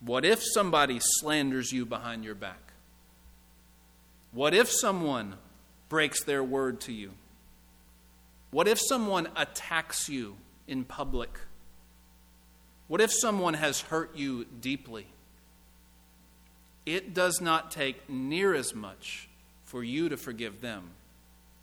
what 0.00 0.24
if 0.24 0.42
somebody 0.42 0.98
slanders 1.00 1.72
you 1.72 1.84
behind 1.84 2.24
your 2.24 2.34
back? 2.34 2.72
What 4.32 4.54
if 4.54 4.70
someone 4.70 5.34
breaks 5.88 6.22
their 6.22 6.42
word 6.42 6.80
to 6.82 6.92
you? 6.92 7.12
What 8.50 8.68
if 8.68 8.80
someone 8.80 9.28
attacks 9.36 10.08
you 10.08 10.36
in 10.66 10.84
public? 10.84 11.38
What 12.88 13.00
if 13.00 13.12
someone 13.12 13.54
has 13.54 13.80
hurt 13.82 14.16
you 14.16 14.44
deeply? 14.44 15.06
It 16.86 17.12
does 17.12 17.40
not 17.40 17.72
take 17.72 18.08
near 18.08 18.54
as 18.54 18.74
much 18.74 19.28
for 19.64 19.82
you 19.82 20.08
to 20.08 20.16
forgive 20.16 20.60
them 20.60 20.90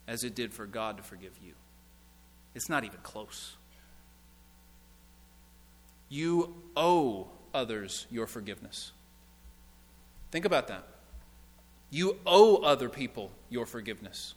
as 0.07 0.23
it 0.25 0.35
did 0.35 0.53
for 0.53 0.65
God 0.65 0.97
to 0.97 1.03
forgive 1.03 1.31
you. 1.43 1.53
It's 2.53 2.69
not 2.69 2.83
even 2.83 2.99
close. 3.01 3.55
You 6.09 6.53
owe 6.75 7.29
others 7.53 8.05
your 8.11 8.27
forgiveness. 8.27 8.91
Think 10.31 10.45
about 10.45 10.67
that. 10.67 10.83
You 11.89 12.17
owe 12.25 12.57
other 12.57 12.89
people 12.89 13.31
your 13.49 13.65
forgiveness. 13.65 14.33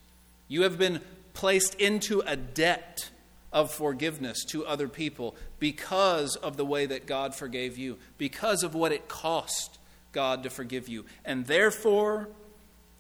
You 0.47 0.63
have 0.63 0.79
been 0.79 1.01
placed 1.35 1.75
into 1.75 2.21
a 2.21 2.37
debt 2.37 3.11
of 3.53 3.71
forgiveness 3.71 4.45
to 4.45 4.67
other 4.67 4.89
people 4.89 5.35
because 5.59 6.37
of 6.37 6.57
the 6.57 6.65
way 6.65 6.87
that 6.87 7.07
God 7.07 7.35
forgave 7.35 7.77
you, 7.77 7.99
because 8.19 8.63
of 8.63 8.75
what 8.75 8.93
it 8.93 9.09
cost 9.09 9.79
God 10.17 10.45
to 10.45 10.51
forgive 10.51 10.89
you. 10.89 11.05
And 11.27 11.45
therefore, 11.45 12.29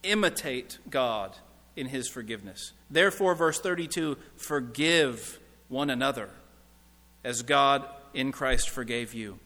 imitate 0.02 0.76
God 0.90 1.34
in 1.74 1.86
his 1.86 2.10
forgiveness. 2.10 2.72
Therefore, 2.90 3.34
verse 3.34 3.58
32 3.58 4.18
forgive 4.36 5.40
one 5.68 5.88
another 5.88 6.28
as 7.24 7.40
God 7.40 7.88
in 8.12 8.32
Christ 8.32 8.68
forgave 8.68 9.14
you. 9.14 9.38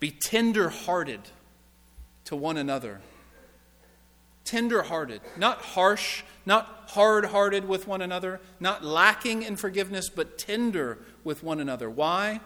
Be 0.00 0.10
tender 0.10 0.68
hearted 0.68 1.20
to 2.24 2.34
one 2.34 2.56
another. 2.56 3.00
Tender 4.44 4.82
hearted, 4.82 5.20
not 5.36 5.62
harsh, 5.62 6.24
not 6.44 6.86
hard 6.88 7.26
hearted 7.26 7.68
with 7.68 7.86
one 7.86 8.02
another, 8.02 8.40
not 8.58 8.84
lacking 8.84 9.44
in 9.44 9.54
forgiveness, 9.54 10.10
but 10.10 10.38
tender 10.38 10.98
with 11.22 11.44
one 11.44 11.60
another. 11.60 11.88
Why? 11.88 12.40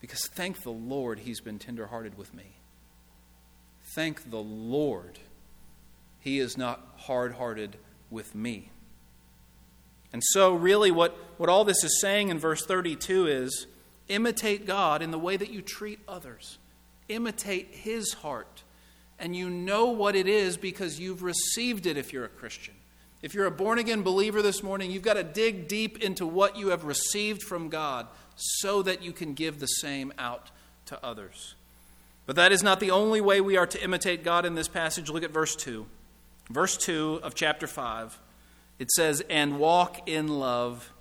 Because 0.00 0.26
thank 0.26 0.62
the 0.62 0.72
Lord, 0.72 1.20
He's 1.20 1.40
been 1.40 1.60
tender 1.60 1.86
hearted 1.86 2.18
with 2.18 2.34
me. 2.34 2.59
Thank 3.94 4.30
the 4.30 4.38
Lord, 4.38 5.18
He 6.20 6.38
is 6.38 6.56
not 6.56 6.86
hard 6.96 7.34
hearted 7.34 7.76
with 8.10 8.34
me. 8.34 8.70
And 10.12 10.22
so, 10.24 10.54
really, 10.54 10.90
what, 10.90 11.16
what 11.36 11.48
all 11.48 11.64
this 11.64 11.84
is 11.84 12.00
saying 12.00 12.28
in 12.28 12.38
verse 12.38 12.66
32 12.66 13.26
is 13.26 13.66
imitate 14.08 14.66
God 14.66 15.02
in 15.02 15.12
the 15.12 15.18
way 15.18 15.36
that 15.36 15.50
you 15.50 15.62
treat 15.62 16.00
others 16.08 16.58
imitate 17.10 17.68
his 17.72 18.14
heart. 18.14 18.62
And 19.18 19.36
you 19.36 19.50
know 19.50 19.86
what 19.86 20.16
it 20.16 20.26
is 20.26 20.56
because 20.56 20.98
you've 20.98 21.22
received 21.22 21.86
it 21.86 21.98
if 21.98 22.12
you're 22.12 22.24
a 22.24 22.28
Christian. 22.28 22.74
If 23.22 23.34
you're 23.34 23.46
a 23.46 23.50
born 23.50 23.78
again 23.78 24.02
believer 24.02 24.40
this 24.40 24.62
morning, 24.62 24.90
you've 24.90 25.02
got 25.02 25.14
to 25.14 25.22
dig 25.22 25.68
deep 25.68 26.02
into 26.02 26.26
what 26.26 26.56
you 26.56 26.68
have 26.68 26.84
received 26.84 27.42
from 27.42 27.68
God 27.68 28.06
so 28.34 28.80
that 28.82 29.02
you 29.02 29.12
can 29.12 29.34
give 29.34 29.60
the 29.60 29.66
same 29.66 30.12
out 30.16 30.50
to 30.86 31.04
others. 31.04 31.54
But 32.26 32.36
that 32.36 32.52
is 32.52 32.62
not 32.62 32.80
the 32.80 32.90
only 32.90 33.20
way 33.20 33.40
we 33.40 33.56
are 33.56 33.66
to 33.66 33.82
imitate 33.82 34.24
God 34.24 34.44
in 34.44 34.54
this 34.54 34.68
passage. 34.68 35.10
Look 35.10 35.24
at 35.24 35.30
verse 35.30 35.56
2. 35.56 35.86
Verse 36.48 36.76
2 36.76 37.20
of 37.22 37.34
chapter 37.34 37.66
5. 37.66 38.18
It 38.78 38.90
says, 38.90 39.22
And 39.28 39.58
walk 39.58 40.08
in 40.08 40.28
love 40.28 40.92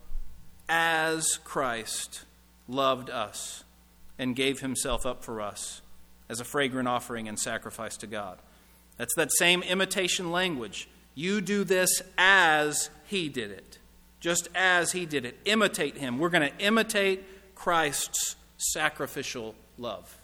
as 0.67 1.37
Christ 1.43 2.25
loved 2.67 3.09
us 3.09 3.63
and 4.17 4.35
gave 4.35 4.59
himself 4.59 5.05
up 5.05 5.23
for 5.23 5.41
us 5.41 5.81
as 6.29 6.39
a 6.39 6.45
fragrant 6.45 6.87
offering 6.87 7.27
and 7.27 7.39
sacrifice 7.39 7.97
to 7.97 8.07
God. 8.07 8.37
That's 8.97 9.15
that 9.15 9.31
same 9.31 9.63
imitation 9.63 10.31
language. 10.31 10.87
You 11.15 11.41
do 11.41 11.63
this 11.63 12.01
as 12.17 12.89
he 13.05 13.29
did 13.29 13.49
it, 13.49 13.79
just 14.19 14.47
as 14.53 14.91
he 14.91 15.05
did 15.05 15.25
it. 15.25 15.39
Imitate 15.45 15.97
him. 15.97 16.19
We're 16.19 16.29
going 16.29 16.49
to 16.49 16.57
imitate 16.63 17.55
Christ's 17.55 18.35
sacrificial 18.57 19.55
love. 19.77 20.18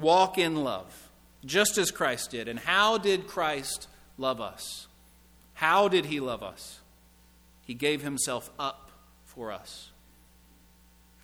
Walk 0.00 0.38
in 0.38 0.64
love, 0.64 1.10
just 1.44 1.78
as 1.78 1.90
Christ 1.90 2.30
did. 2.30 2.48
And 2.48 2.58
how 2.58 2.98
did 2.98 3.26
Christ 3.26 3.88
love 4.18 4.40
us? 4.40 4.86
How 5.54 5.88
did 5.88 6.06
he 6.06 6.20
love 6.20 6.42
us? 6.42 6.80
He 7.64 7.74
gave 7.74 8.02
himself 8.02 8.50
up 8.58 8.90
for 9.24 9.52
us. 9.52 9.90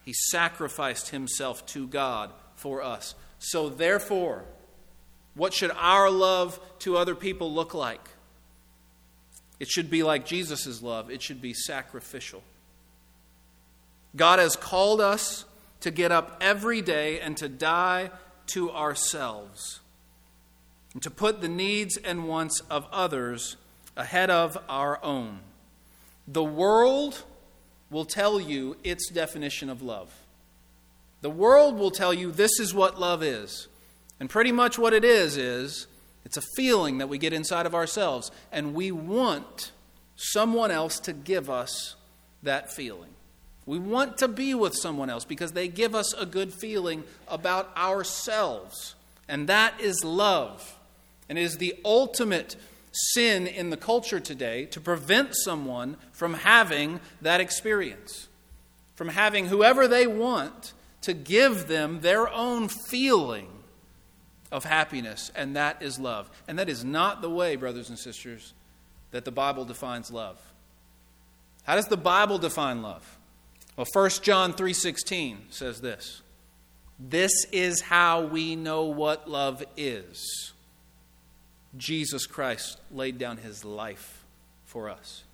He 0.05 0.13
sacrificed 0.13 1.09
himself 1.09 1.67
to 1.67 1.87
God 1.87 2.31
for 2.55 2.83
us. 2.83 3.15
So, 3.39 3.69
therefore, 3.69 4.45
what 5.35 5.53
should 5.53 5.73
our 5.77 6.11
love 6.11 6.61
to 6.81 6.97
other 6.97 7.15
people 7.15 7.53
look 7.53 7.75
like? 7.75 8.09
It 9.59 9.69
should 9.69 9.91
be 9.91 10.03
like 10.03 10.27
Jesus' 10.27 10.83
love, 10.83 11.11
it 11.11 11.23
should 11.23 11.41
be 11.41 11.55
sacrificial. 11.55 12.43
God 14.15 14.39
has 14.39 14.57
called 14.57 15.01
us 15.01 15.45
to 15.81 15.91
get 15.91 16.13
up 16.13 16.39
every 16.41 16.81
day 16.81 17.21
and 17.21 17.37
to 17.37 17.49
die 17.49 18.11
to 18.49 18.71
ourselves, 18.71 19.81
and 20.93 21.03
to 21.03 21.11
put 21.11 21.41
the 21.41 21.49
needs 21.49 21.97
and 21.97 22.29
wants 22.29 22.61
of 22.71 22.87
others 22.93 23.57
ahead 23.97 24.31
of 24.31 24.59
our 24.69 25.03
own. 25.05 25.41
The 26.29 26.45
world 26.45 27.25
will 27.91 28.05
tell 28.05 28.41
you 28.41 28.77
its 28.83 29.11
definition 29.11 29.71
of 29.71 29.83
love. 29.83 30.13
The 31.23 31.31
world 31.31 31.79
will 31.79 31.91
tell 31.91 32.13
you 32.13 32.31
this 32.31 32.61
is 32.61 32.75
what 32.75 33.01
love 33.01 33.23
is. 33.23 33.69
And 34.19 34.31
pretty 34.31 34.53
much 34.53 34.79
what 34.79 34.93
it 34.93 35.05
is, 35.05 35.37
is 35.37 35.87
it's 36.25 36.37
a 36.37 36.43
feeling 36.57 36.99
that 36.99 37.09
we 37.09 37.19
get 37.19 37.33
inside 37.33 37.67
of 37.67 37.75
ourselves, 37.75 38.31
and 38.51 38.75
we 38.75 38.91
want 38.91 39.73
someone 40.17 40.71
else 40.71 40.99
to 41.01 41.13
give 41.13 41.51
us 41.51 41.97
that 42.43 42.73
feeling. 42.73 43.11
We 43.67 43.79
want 43.79 44.19
to 44.19 44.29
be 44.29 44.55
with 44.55 44.77
someone 44.77 45.11
else 45.11 45.25
because 45.25 45.53
they 45.53 45.67
give 45.67 45.95
us 45.95 46.15
a 46.15 46.25
good 46.25 46.55
feeling 46.55 47.03
about 47.27 47.77
ourselves. 47.77 48.95
And 49.29 49.49
that 49.49 49.81
is 49.81 50.05
love. 50.05 50.79
And 51.29 51.37
it 51.37 51.43
is 51.43 51.59
the 51.59 51.75
ultimate 51.85 52.55
sin 52.93 53.47
in 53.47 53.71
the 53.71 53.77
culture 53.77 54.21
today 54.21 54.67
to 54.67 54.81
prevent 54.81 55.35
someone 55.35 55.97
from 56.13 56.35
having 56.35 57.01
that 57.21 57.41
experience, 57.41 58.29
from 58.95 59.09
having 59.09 59.47
whoever 59.47 59.89
they 59.89 60.07
want 60.07 60.73
to 61.03 61.13
give 61.13 61.67
them 61.69 62.01
their 62.01 62.29
own 62.33 62.69
feeling 62.69 63.49
of 64.51 64.65
happiness, 64.65 65.31
and 65.35 65.57
that 65.57 65.83
is 65.83 65.99
love. 65.99 66.31
And 66.49 66.59
that 66.59 66.69
is 66.69 66.85
not 66.85 67.21
the 67.21 67.31
way, 67.31 67.57
brothers 67.57 67.89
and 67.91 67.99
sisters, 67.99 68.55
that 69.11 69.25
the 69.25 69.33
Bible 69.33 69.65
defines 69.65 70.11
love. 70.11 70.41
How 71.65 71.75
does 71.75 71.89
the 71.89 71.97
Bible 71.97 72.39
define 72.39 72.83
love? 72.83 73.16
Well, 73.77 73.87
1 73.93 74.23
John 74.23 74.55
3:16 74.55 75.51
says 75.51 75.81
this. 75.81 76.23
This 76.99 77.45
is 77.53 77.83
how 77.83 78.23
we 78.23 78.57
know 78.57 78.85
what 78.85 79.29
love 79.29 79.63
is. 79.77 80.53
Jesus 81.77 82.27
Christ 82.27 82.81
laid 82.91 83.19
down 83.19 83.37
his 83.37 83.65
life 83.65 84.25
for 84.65 84.89
us. 84.89 85.25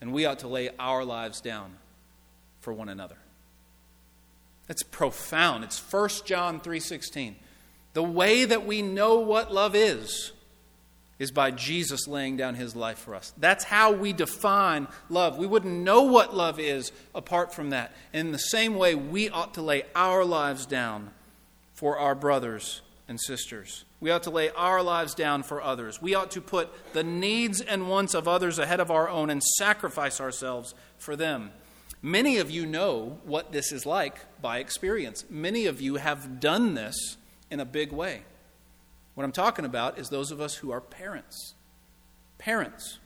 And 0.00 0.12
we 0.12 0.26
ought 0.26 0.40
to 0.40 0.48
lay 0.48 0.70
our 0.80 1.04
lives 1.04 1.40
down 1.40 1.76
for 2.60 2.72
one 2.72 2.88
another. 2.88 3.18
That's 4.66 4.82
profound. 4.82 5.62
It's 5.62 5.78
1 5.78 6.26
John 6.26 6.60
3:16. 6.60 7.36
The 7.92 8.02
way 8.02 8.44
that 8.44 8.66
we 8.66 8.82
know 8.82 9.16
what 9.16 9.52
love 9.52 9.76
is 9.76 10.32
is 11.20 11.30
by 11.30 11.50
Jesus 11.52 12.08
laying 12.08 12.36
down 12.38 12.54
his 12.56 12.74
life 12.74 12.98
for 12.98 13.14
us. 13.14 13.32
That's 13.36 13.62
how 13.62 13.92
we 13.92 14.12
define 14.12 14.88
love. 15.10 15.36
We 15.36 15.46
wouldn't 15.46 15.84
know 15.84 16.02
what 16.02 16.34
love 16.34 16.58
is 16.58 16.90
apart 17.14 17.54
from 17.54 17.70
that. 17.70 17.92
in 18.12 18.32
the 18.32 18.38
same 18.38 18.74
way, 18.74 18.94
we 18.96 19.28
ought 19.28 19.54
to 19.54 19.62
lay 19.62 19.84
our 19.94 20.24
lives 20.24 20.64
down 20.66 21.10
for 21.74 21.98
our 21.98 22.14
brothers 22.14 22.80
and 23.06 23.20
sisters. 23.20 23.84
We 24.00 24.10
ought 24.10 24.22
to 24.22 24.30
lay 24.30 24.48
our 24.50 24.82
lives 24.82 25.14
down 25.14 25.42
for 25.42 25.62
others. 25.62 26.00
We 26.00 26.14
ought 26.14 26.30
to 26.30 26.40
put 26.40 26.70
the 26.94 27.04
needs 27.04 27.60
and 27.60 27.88
wants 27.88 28.14
of 28.14 28.26
others 28.26 28.58
ahead 28.58 28.80
of 28.80 28.90
our 28.90 29.08
own 29.08 29.28
and 29.28 29.42
sacrifice 29.42 30.22
ourselves 30.22 30.74
for 30.96 31.16
them. 31.16 31.50
Many 32.00 32.38
of 32.38 32.50
you 32.50 32.64
know 32.64 33.18
what 33.24 33.52
this 33.52 33.72
is 33.72 33.84
like 33.84 34.40
by 34.40 34.58
experience. 34.58 35.26
Many 35.28 35.66
of 35.66 35.82
you 35.82 35.96
have 35.96 36.40
done 36.40 36.72
this 36.72 37.18
in 37.50 37.60
a 37.60 37.66
big 37.66 37.92
way. 37.92 38.22
What 39.14 39.24
I'm 39.24 39.32
talking 39.32 39.64
about 39.64 39.98
is 39.98 40.08
those 40.08 40.30
of 40.30 40.40
us 40.40 40.54
who 40.54 40.70
are 40.70 40.80
parents. 40.80 41.54
Parents. 42.38 42.98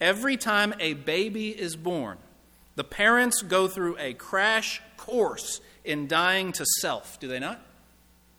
Every 0.00 0.36
time 0.36 0.74
a 0.80 0.94
baby 0.94 1.50
is 1.50 1.76
born, 1.76 2.18
the 2.74 2.84
parents 2.84 3.42
go 3.42 3.68
through 3.68 3.96
a 3.98 4.14
crash 4.14 4.80
course 4.96 5.60
in 5.84 6.08
dying 6.08 6.52
to 6.52 6.64
self, 6.80 7.20
do 7.20 7.28
they 7.28 7.38
not? 7.38 7.60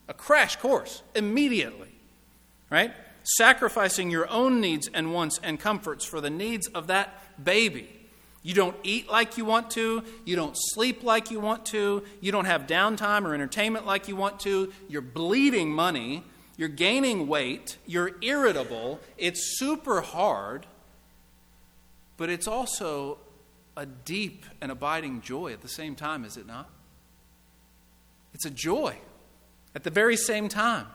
A 0.08 0.14
crash 0.14 0.56
course 0.56 1.04
immediately, 1.16 1.94
right? 2.70 2.92
Sacrificing 3.24 4.10
your 4.10 4.30
own 4.30 4.60
needs 4.60 4.90
and 4.94 5.14
wants 5.14 5.40
and 5.44 5.60
comforts 5.60 6.06
for 6.06 6.20
the 6.20 6.30
needs 6.30 6.68
of 6.68 6.88
that 6.88 7.44
baby. 7.44 7.88
You 8.44 8.56
don't 8.56 8.76
eat 8.82 9.10
like 9.10 9.38
you 9.38 9.46
want 9.46 9.70
to. 9.72 10.04
You 10.26 10.36
don't 10.36 10.56
sleep 10.56 11.04
like 11.04 11.30
you 11.30 11.40
want 11.40 11.68
to. 11.68 12.04
You 12.20 12.32
don't 12.32 12.46
have 12.46 12.66
downtime 12.66 13.26
or 13.26 13.36
entertainment 13.36 13.86
like 13.86 14.08
you 14.08 14.16
want 14.16 14.40
to. 14.42 14.74
You're 14.90 15.04
bleeding 15.04 15.72
money 15.72 16.24
you're 16.58 16.70
gaining 16.70 17.28
weight, 17.28 17.78
you're 17.86 18.12
irritable, 18.22 19.00
it's 19.18 19.58
super 19.58 20.02
hard, 20.02 20.66
but 22.18 22.30
it's 22.30 22.48
also 22.48 23.18
a 23.76 23.86
deep 23.86 24.46
and 24.60 24.72
abiding 24.72 25.22
joy 25.22 25.54
at 25.54 25.62
the 25.62 25.70
same 25.70 25.96
time, 25.96 26.26
is 26.26 26.38
it 26.38 26.46
not? 26.46 26.70
It's 28.34 28.46
a 28.46 28.50
joy 28.50 28.98
at 29.74 29.84
the 29.84 29.90
very 29.90 30.18
same 30.18 30.50
time. 30.50 30.88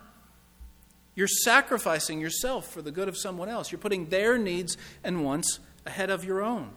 You're 1.14 1.28
sacrificing 1.28 2.20
yourself 2.20 2.70
for 2.70 2.82
the 2.82 2.90
good 2.90 3.08
of 3.08 3.16
someone 3.16 3.48
else. 3.48 3.72
You're 3.72 3.78
putting 3.78 4.10
their 4.10 4.36
needs 4.36 4.76
and 5.02 5.24
wants 5.24 5.58
ahead 5.86 6.10
of 6.10 6.24
your 6.24 6.42
own. 6.42 6.70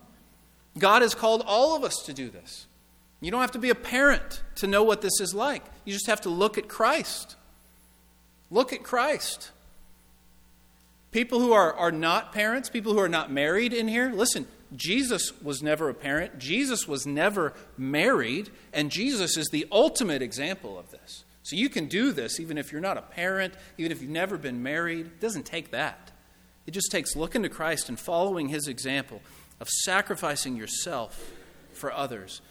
God 0.78 1.02
has 1.02 1.14
called 1.14 1.44
all 1.46 1.76
of 1.76 1.84
us 1.84 1.96
to 2.06 2.14
do 2.14 2.30
this. 2.30 2.68
You 3.22 3.32
don't 3.32 3.42
have 3.42 3.52
to 3.52 3.60
be 3.60 3.70
a 3.70 3.76
parent 3.76 4.44
to 4.56 4.68
know 4.68 4.84
what 4.84 5.02
this 5.02 5.20
is 5.20 5.34
like. 5.34 5.66
You 5.84 5.92
just 5.92 6.08
have 6.08 6.22
to 6.22 6.30
look 6.30 6.58
at 6.58 6.70
Christ. 6.70 7.36
Look 8.52 8.74
at 8.74 8.84
Christ. 8.84 9.52
People 11.12 11.40
who 11.40 11.54
are, 11.54 11.74
are 11.74 11.92
not 11.92 12.32
parents, 12.32 12.70
people 12.70 12.94
who 12.94 13.00
are 13.00 13.10
not 13.10 13.32
married 13.32 13.74
in 13.74 13.88
here, 13.88 14.12
listen, 14.14 14.48
Jesus 14.76 15.34
was 15.42 15.64
never 15.64 15.90
a 15.90 15.94
parent. 15.94 16.38
Jesus 16.38 16.88
was 16.88 17.06
never 17.06 17.54
married. 17.78 18.50
And 18.74 18.92
Jesus 18.92 19.38
is 19.38 19.48
the 19.50 19.68
ultimate 19.72 20.22
example 20.22 20.78
of 20.78 20.92
this. 20.92 21.24
So 21.42 21.56
you 21.56 21.70
can 21.70 21.88
do 21.88 22.12
this 22.12 22.40
even 22.40 22.58
if 22.58 22.72
you're 22.72 22.82
not 22.82 22.98
a 22.98 23.02
parent, 23.02 23.56
even 23.78 23.92
if 23.92 24.02
you've 24.02 24.12
never 24.12 24.38
been 24.38 24.62
married. 24.62 25.08
It 25.08 25.20
doesn't 25.20 25.46
take 25.46 25.72
that. 25.72 26.12
It 26.68 26.72
just 26.72 26.92
takes 26.92 27.16
looking 27.16 27.42
to 27.42 27.50
Christ 27.50 27.90
and 27.90 28.00
following 28.00 28.50
his 28.50 28.68
example 28.68 29.22
of 29.60 29.68
sacrificing 29.68 30.56
yourself 30.56 31.32
for 31.74 31.92
others. 31.92 32.42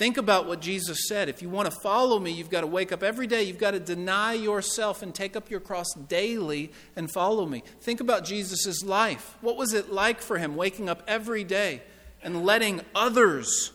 Think 0.00 0.16
about 0.16 0.46
what 0.46 0.62
Jesus 0.62 1.08
said. 1.08 1.28
If 1.28 1.42
you 1.42 1.50
want 1.50 1.70
to 1.70 1.80
follow 1.82 2.18
me, 2.18 2.30
you've 2.30 2.48
got 2.48 2.62
to 2.62 2.66
wake 2.66 2.90
up 2.90 3.02
every 3.02 3.26
day. 3.26 3.42
You've 3.42 3.58
got 3.58 3.72
to 3.72 3.78
deny 3.78 4.32
yourself 4.32 5.02
and 5.02 5.14
take 5.14 5.36
up 5.36 5.50
your 5.50 5.60
cross 5.60 5.92
daily 5.92 6.72
and 6.96 7.12
follow 7.12 7.44
me. 7.44 7.62
Think 7.82 8.00
about 8.00 8.24
Jesus' 8.24 8.82
life. 8.82 9.36
What 9.42 9.58
was 9.58 9.74
it 9.74 9.92
like 9.92 10.22
for 10.22 10.38
him 10.38 10.56
waking 10.56 10.88
up 10.88 11.02
every 11.06 11.44
day 11.44 11.82
and 12.22 12.46
letting 12.46 12.80
others 12.94 13.72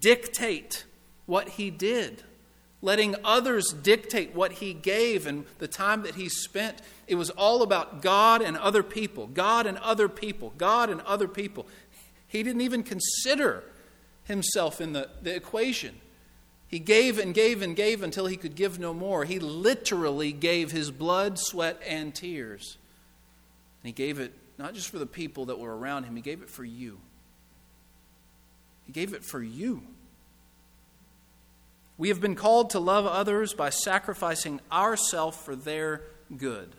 dictate 0.00 0.84
what 1.26 1.50
he 1.50 1.70
did? 1.70 2.24
Letting 2.82 3.14
others 3.22 3.72
dictate 3.72 4.34
what 4.34 4.54
he 4.54 4.74
gave 4.74 5.28
and 5.28 5.44
the 5.58 5.68
time 5.68 6.02
that 6.02 6.16
he 6.16 6.28
spent. 6.28 6.82
It 7.06 7.14
was 7.14 7.30
all 7.30 7.62
about 7.62 8.02
God 8.02 8.42
and 8.42 8.56
other 8.56 8.82
people. 8.82 9.28
God 9.28 9.64
and 9.64 9.78
other 9.78 10.08
people. 10.08 10.52
God 10.58 10.90
and 10.90 11.02
other 11.02 11.28
people. 11.28 11.68
He 12.26 12.42
didn't 12.42 12.62
even 12.62 12.82
consider 12.82 13.62
himself 14.28 14.80
in 14.80 14.92
the, 14.92 15.08
the 15.22 15.34
equation. 15.34 15.96
He 16.68 16.78
gave 16.78 17.18
and 17.18 17.34
gave 17.34 17.62
and 17.62 17.74
gave 17.74 18.02
until 18.02 18.26
he 18.26 18.36
could 18.36 18.54
give 18.54 18.78
no 18.78 18.94
more. 18.94 19.24
He 19.24 19.38
literally 19.38 20.32
gave 20.32 20.70
his 20.70 20.90
blood, 20.90 21.38
sweat, 21.38 21.80
and 21.86 22.14
tears. 22.14 22.76
And 23.82 23.88
he 23.88 23.92
gave 23.92 24.20
it 24.20 24.32
not 24.58 24.74
just 24.74 24.90
for 24.90 24.98
the 24.98 25.06
people 25.06 25.46
that 25.46 25.58
were 25.58 25.76
around 25.76 26.04
him, 26.04 26.14
he 26.14 26.22
gave 26.22 26.42
it 26.42 26.50
for 26.50 26.64
you. 26.64 27.00
He 28.86 28.92
gave 28.92 29.14
it 29.14 29.24
for 29.24 29.42
you. 29.42 29.82
We 31.96 32.08
have 32.08 32.20
been 32.20 32.34
called 32.34 32.70
to 32.70 32.78
love 32.78 33.06
others 33.06 33.54
by 33.54 33.70
sacrificing 33.70 34.60
ourselves 34.70 35.36
for 35.36 35.56
their 35.56 36.02
good, 36.36 36.74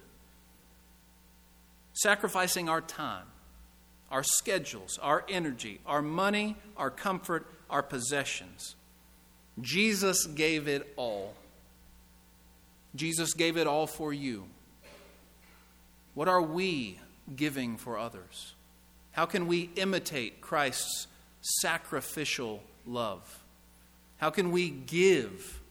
sacrificing 1.94 2.70
our 2.70 2.82
time, 2.82 3.26
our 4.12 4.24
schedules, 4.24 4.98
our 5.02 5.24
energy, 5.30 5.80
our 5.86 6.02
money, 6.02 6.56
our 6.78 6.90
comfort, 6.90 7.46
our 7.70 7.84
possessions. 7.84 8.76
Jesus 9.62 10.26
gave 10.26 10.68
it 10.68 10.92
all. 10.96 11.36
Jesus 12.96 13.34
gave 13.34 13.58
it 13.58 13.68
all 13.68 13.88
for 13.88 14.12
you. 14.14 14.46
What 16.16 16.28
are 16.28 16.42
we 16.42 17.00
giving 17.36 17.78
for 17.78 17.98
others? 17.98 18.54
How 19.12 19.26
can 19.26 19.48
we 19.48 19.70
imitate 19.76 20.42
Christ's 20.42 21.08
sacrificial 21.42 22.64
love? 22.86 23.40
How 24.18 24.30
can 24.30 24.52
we 24.52 24.70
give 24.70 25.62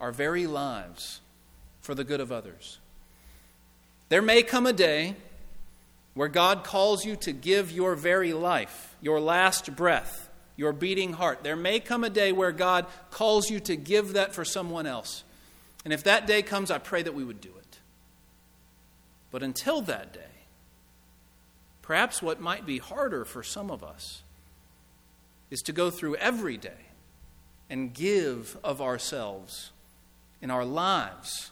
our 0.00 0.12
very 0.12 0.46
lives 0.46 1.20
for 1.80 1.94
the 1.94 2.04
good 2.04 2.20
of 2.20 2.32
others? 2.32 2.78
There 4.08 4.22
may 4.22 4.42
come 4.42 4.66
a 4.66 4.72
day 4.72 5.16
where 6.14 6.28
God 6.28 6.64
calls 6.64 7.04
you 7.04 7.16
to 7.16 7.32
give 7.32 7.70
your 7.70 7.94
very 7.94 8.32
life, 8.32 8.96
your 9.00 9.20
last 9.20 9.74
breath, 9.74 10.28
your 10.56 10.72
beating 10.72 11.14
heart. 11.14 11.42
There 11.42 11.56
may 11.56 11.80
come 11.80 12.04
a 12.04 12.10
day 12.10 12.32
where 12.32 12.52
God 12.52 12.86
calls 13.10 13.50
you 13.50 13.60
to 13.60 13.76
give 13.76 14.12
that 14.12 14.34
for 14.34 14.44
someone 14.44 14.86
else. 14.86 15.24
And 15.84 15.92
if 15.92 16.04
that 16.04 16.26
day 16.26 16.42
comes, 16.42 16.70
I 16.70 16.78
pray 16.78 17.02
that 17.02 17.14
we 17.14 17.24
would 17.24 17.40
do 17.40 17.48
it. 17.58 17.78
But 19.30 19.42
until 19.42 19.80
that 19.82 20.12
day, 20.12 20.20
perhaps 21.80 22.22
what 22.22 22.40
might 22.40 22.66
be 22.66 22.78
harder 22.78 23.24
for 23.24 23.42
some 23.42 23.70
of 23.70 23.82
us 23.82 24.22
is 25.50 25.60
to 25.62 25.72
go 25.72 25.90
through 25.90 26.16
every 26.16 26.56
day 26.56 26.70
and 27.70 27.94
give 27.94 28.58
of 28.62 28.82
ourselves 28.82 29.70
in 30.42 30.50
our 30.50 30.64
lives 30.64 31.51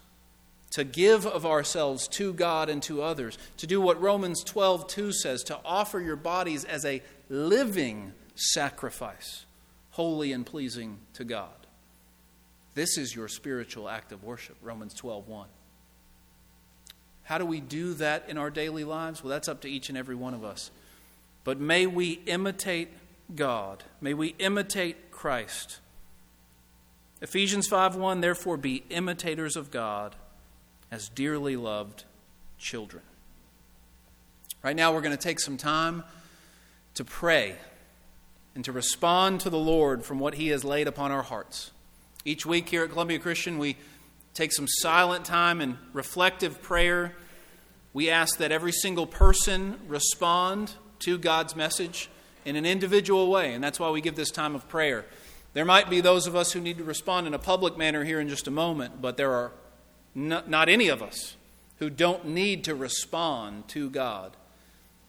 to 0.71 0.85
give 0.85 1.27
of 1.27 1.45
ourselves 1.45 2.07
to 2.09 2.33
God 2.33 2.69
and 2.69 2.83
to 2.85 3.03
others, 3.03 3.37
to 3.57 3.67
do 3.67 3.81
what 3.81 4.01
Romans 4.01 4.45
12 4.45 4.87
2 4.87 5.13
says, 5.13 5.43
to 5.45 5.59
offer 5.65 6.01
your 6.01 6.17
bodies 6.17 6.65
as 6.65 6.85
a 6.85 7.03
living 7.29 8.13
sacrifice, 8.35 9.45
holy 9.91 10.33
and 10.33 10.47
pleasing 10.47 10.99
to 11.15 11.25
God. 11.25 11.51
This 12.75 12.97
is 12.97 13.15
your 13.15 13.29
spiritual 13.29 13.89
act 13.89 14.13
of 14.13 14.23
worship, 14.23 14.57
Romans 14.63 14.95
12 14.95 15.29
1. 15.29 15.49
How 17.25 17.39
do 17.39 17.45
we 17.45 17.61
do 17.61 17.95
that 17.95 18.29
in 18.29 18.39
our 18.39 18.51
daily 18.51 18.85
lives? 18.85 19.23
Well, 19.23 19.31
that's 19.31 19.49
up 19.49 19.61
to 19.63 19.71
each 19.71 19.89
and 19.89 19.99
every 19.99 20.15
one 20.15 20.35
of 20.35 20.45
us. 20.45 20.71
But 21.45 21.61
may 21.61 21.87
we 21.87 22.21
imitate 22.27 22.89
God. 23.35 23.85
May 24.01 24.15
we 24.15 24.35
imitate 24.39 25.11
Christ. 25.11 25.79
Ephesians 27.21 27.69
5:1 27.69 28.21
Therefore 28.21 28.57
be 28.57 28.85
imitators 28.89 29.57
of 29.57 29.71
God 29.71 30.17
as 30.91 31.09
dearly 31.09 31.57
loved 31.57 32.05
children. 32.59 33.03
Right 34.63 34.77
now 34.77 34.93
we're 34.93 35.01
going 35.01 35.17
to 35.17 35.23
take 35.23 35.41
some 35.41 35.57
time 35.57 36.05
to 36.95 37.05
pray 37.05 37.57
and 38.55 38.65
to 38.65 38.73
respond 38.73 39.41
to 39.41 39.51
the 39.51 39.59
Lord 39.59 40.05
from 40.05 40.19
what 40.19 40.35
he 40.35 40.49
has 40.49 40.65
laid 40.65 40.87
upon 40.87 41.11
our 41.13 41.23
hearts. 41.23 41.71
Each 42.25 42.45
week 42.45 42.69
here 42.69 42.85
at 42.85 42.91
Columbia 42.91 43.19
Christian 43.19 43.59
we 43.59 43.77
take 44.35 44.53
some 44.53 44.67
silent 44.69 45.25
time 45.25 45.61
and 45.61 45.79
reflective 45.93 46.61
prayer. 46.61 47.15
We 47.93 48.11
ask 48.11 48.39
that 48.39 48.53
every 48.53 48.73
single 48.73 49.07
person 49.07 49.79
respond 49.89 50.75
to 51.01 51.19
God's 51.19 51.57
message 51.57 52.11
in 52.45 52.57
an 52.57 52.67
individual 52.67 53.31
way, 53.31 53.55
and 53.55 53.63
that's 53.63 53.81
why 53.81 53.91
we 53.91 54.01
give 54.01 54.17
this 54.17 54.31
time 54.31 54.55
of 54.55 54.69
prayer. 54.69 55.05
There 55.53 55.65
might 55.65 55.91
be 55.91 56.01
those 56.01 56.27
of 56.27 56.37
us 56.37 56.53
who 56.53 56.61
need 56.61 56.79
to 56.79 56.85
respond 56.85 57.27
in 57.27 57.35
a 57.35 57.39
public 57.39 57.77
manner 57.77 58.05
here 58.05 58.21
in 58.21 58.29
just 58.29 58.47
a 58.47 58.51
moment, 58.51 59.03
but 59.03 59.17
there 59.17 59.33
are 59.33 59.53
not, 60.15 60.49
not 60.49 60.69
any 60.69 60.89
of 60.89 61.03
us 61.03 61.37
who 61.79 61.91
don't 61.91 62.27
need 62.27 62.65
to 62.65 62.75
respond 62.75 63.69
to 63.69 63.91
God, 63.91 64.37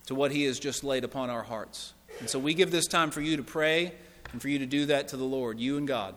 to 0.07 0.15
what 0.15 0.31
He 0.31 0.43
has 0.43 0.59
just 0.59 0.83
laid 0.83 1.03
upon 1.03 1.29
our 1.29 1.43
hearts. 1.43 1.93
And 2.19 2.29
so 2.29 2.39
we 2.39 2.53
give 2.53 2.71
this 2.71 2.87
time 2.87 3.11
for 3.11 3.21
you 3.21 3.37
to 3.37 3.43
pray 3.43 3.93
and 4.31 4.41
for 4.41 4.49
you 4.49 4.59
to 4.59 4.65
do 4.65 4.85
that 4.87 5.09
to 5.09 5.17
the 5.17 5.23
Lord, 5.23 5.59
you 5.59 5.77
and 5.77 5.87
God. 5.87 6.15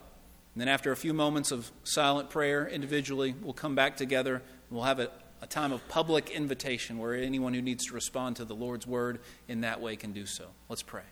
And 0.54 0.60
then 0.60 0.68
after 0.68 0.92
a 0.92 0.96
few 0.96 1.12
moments 1.12 1.50
of 1.50 1.72
silent 1.82 2.30
prayer 2.30 2.66
individually, 2.68 3.34
we'll 3.42 3.52
come 3.52 3.74
back 3.74 3.96
together 3.96 4.36
and 4.36 4.42
we'll 4.70 4.84
have 4.84 5.00
a, 5.00 5.10
a 5.42 5.46
time 5.46 5.72
of 5.72 5.86
public 5.88 6.30
invitation 6.30 6.98
where 6.98 7.14
anyone 7.14 7.54
who 7.54 7.62
needs 7.62 7.86
to 7.86 7.94
respond 7.94 8.36
to 8.36 8.44
the 8.44 8.54
Lord's 8.54 8.86
word 8.86 9.20
in 9.48 9.62
that 9.62 9.80
way 9.80 9.96
can 9.96 10.12
do 10.12 10.26
so. 10.26 10.46
Let's 10.68 10.82
pray. 10.82 11.02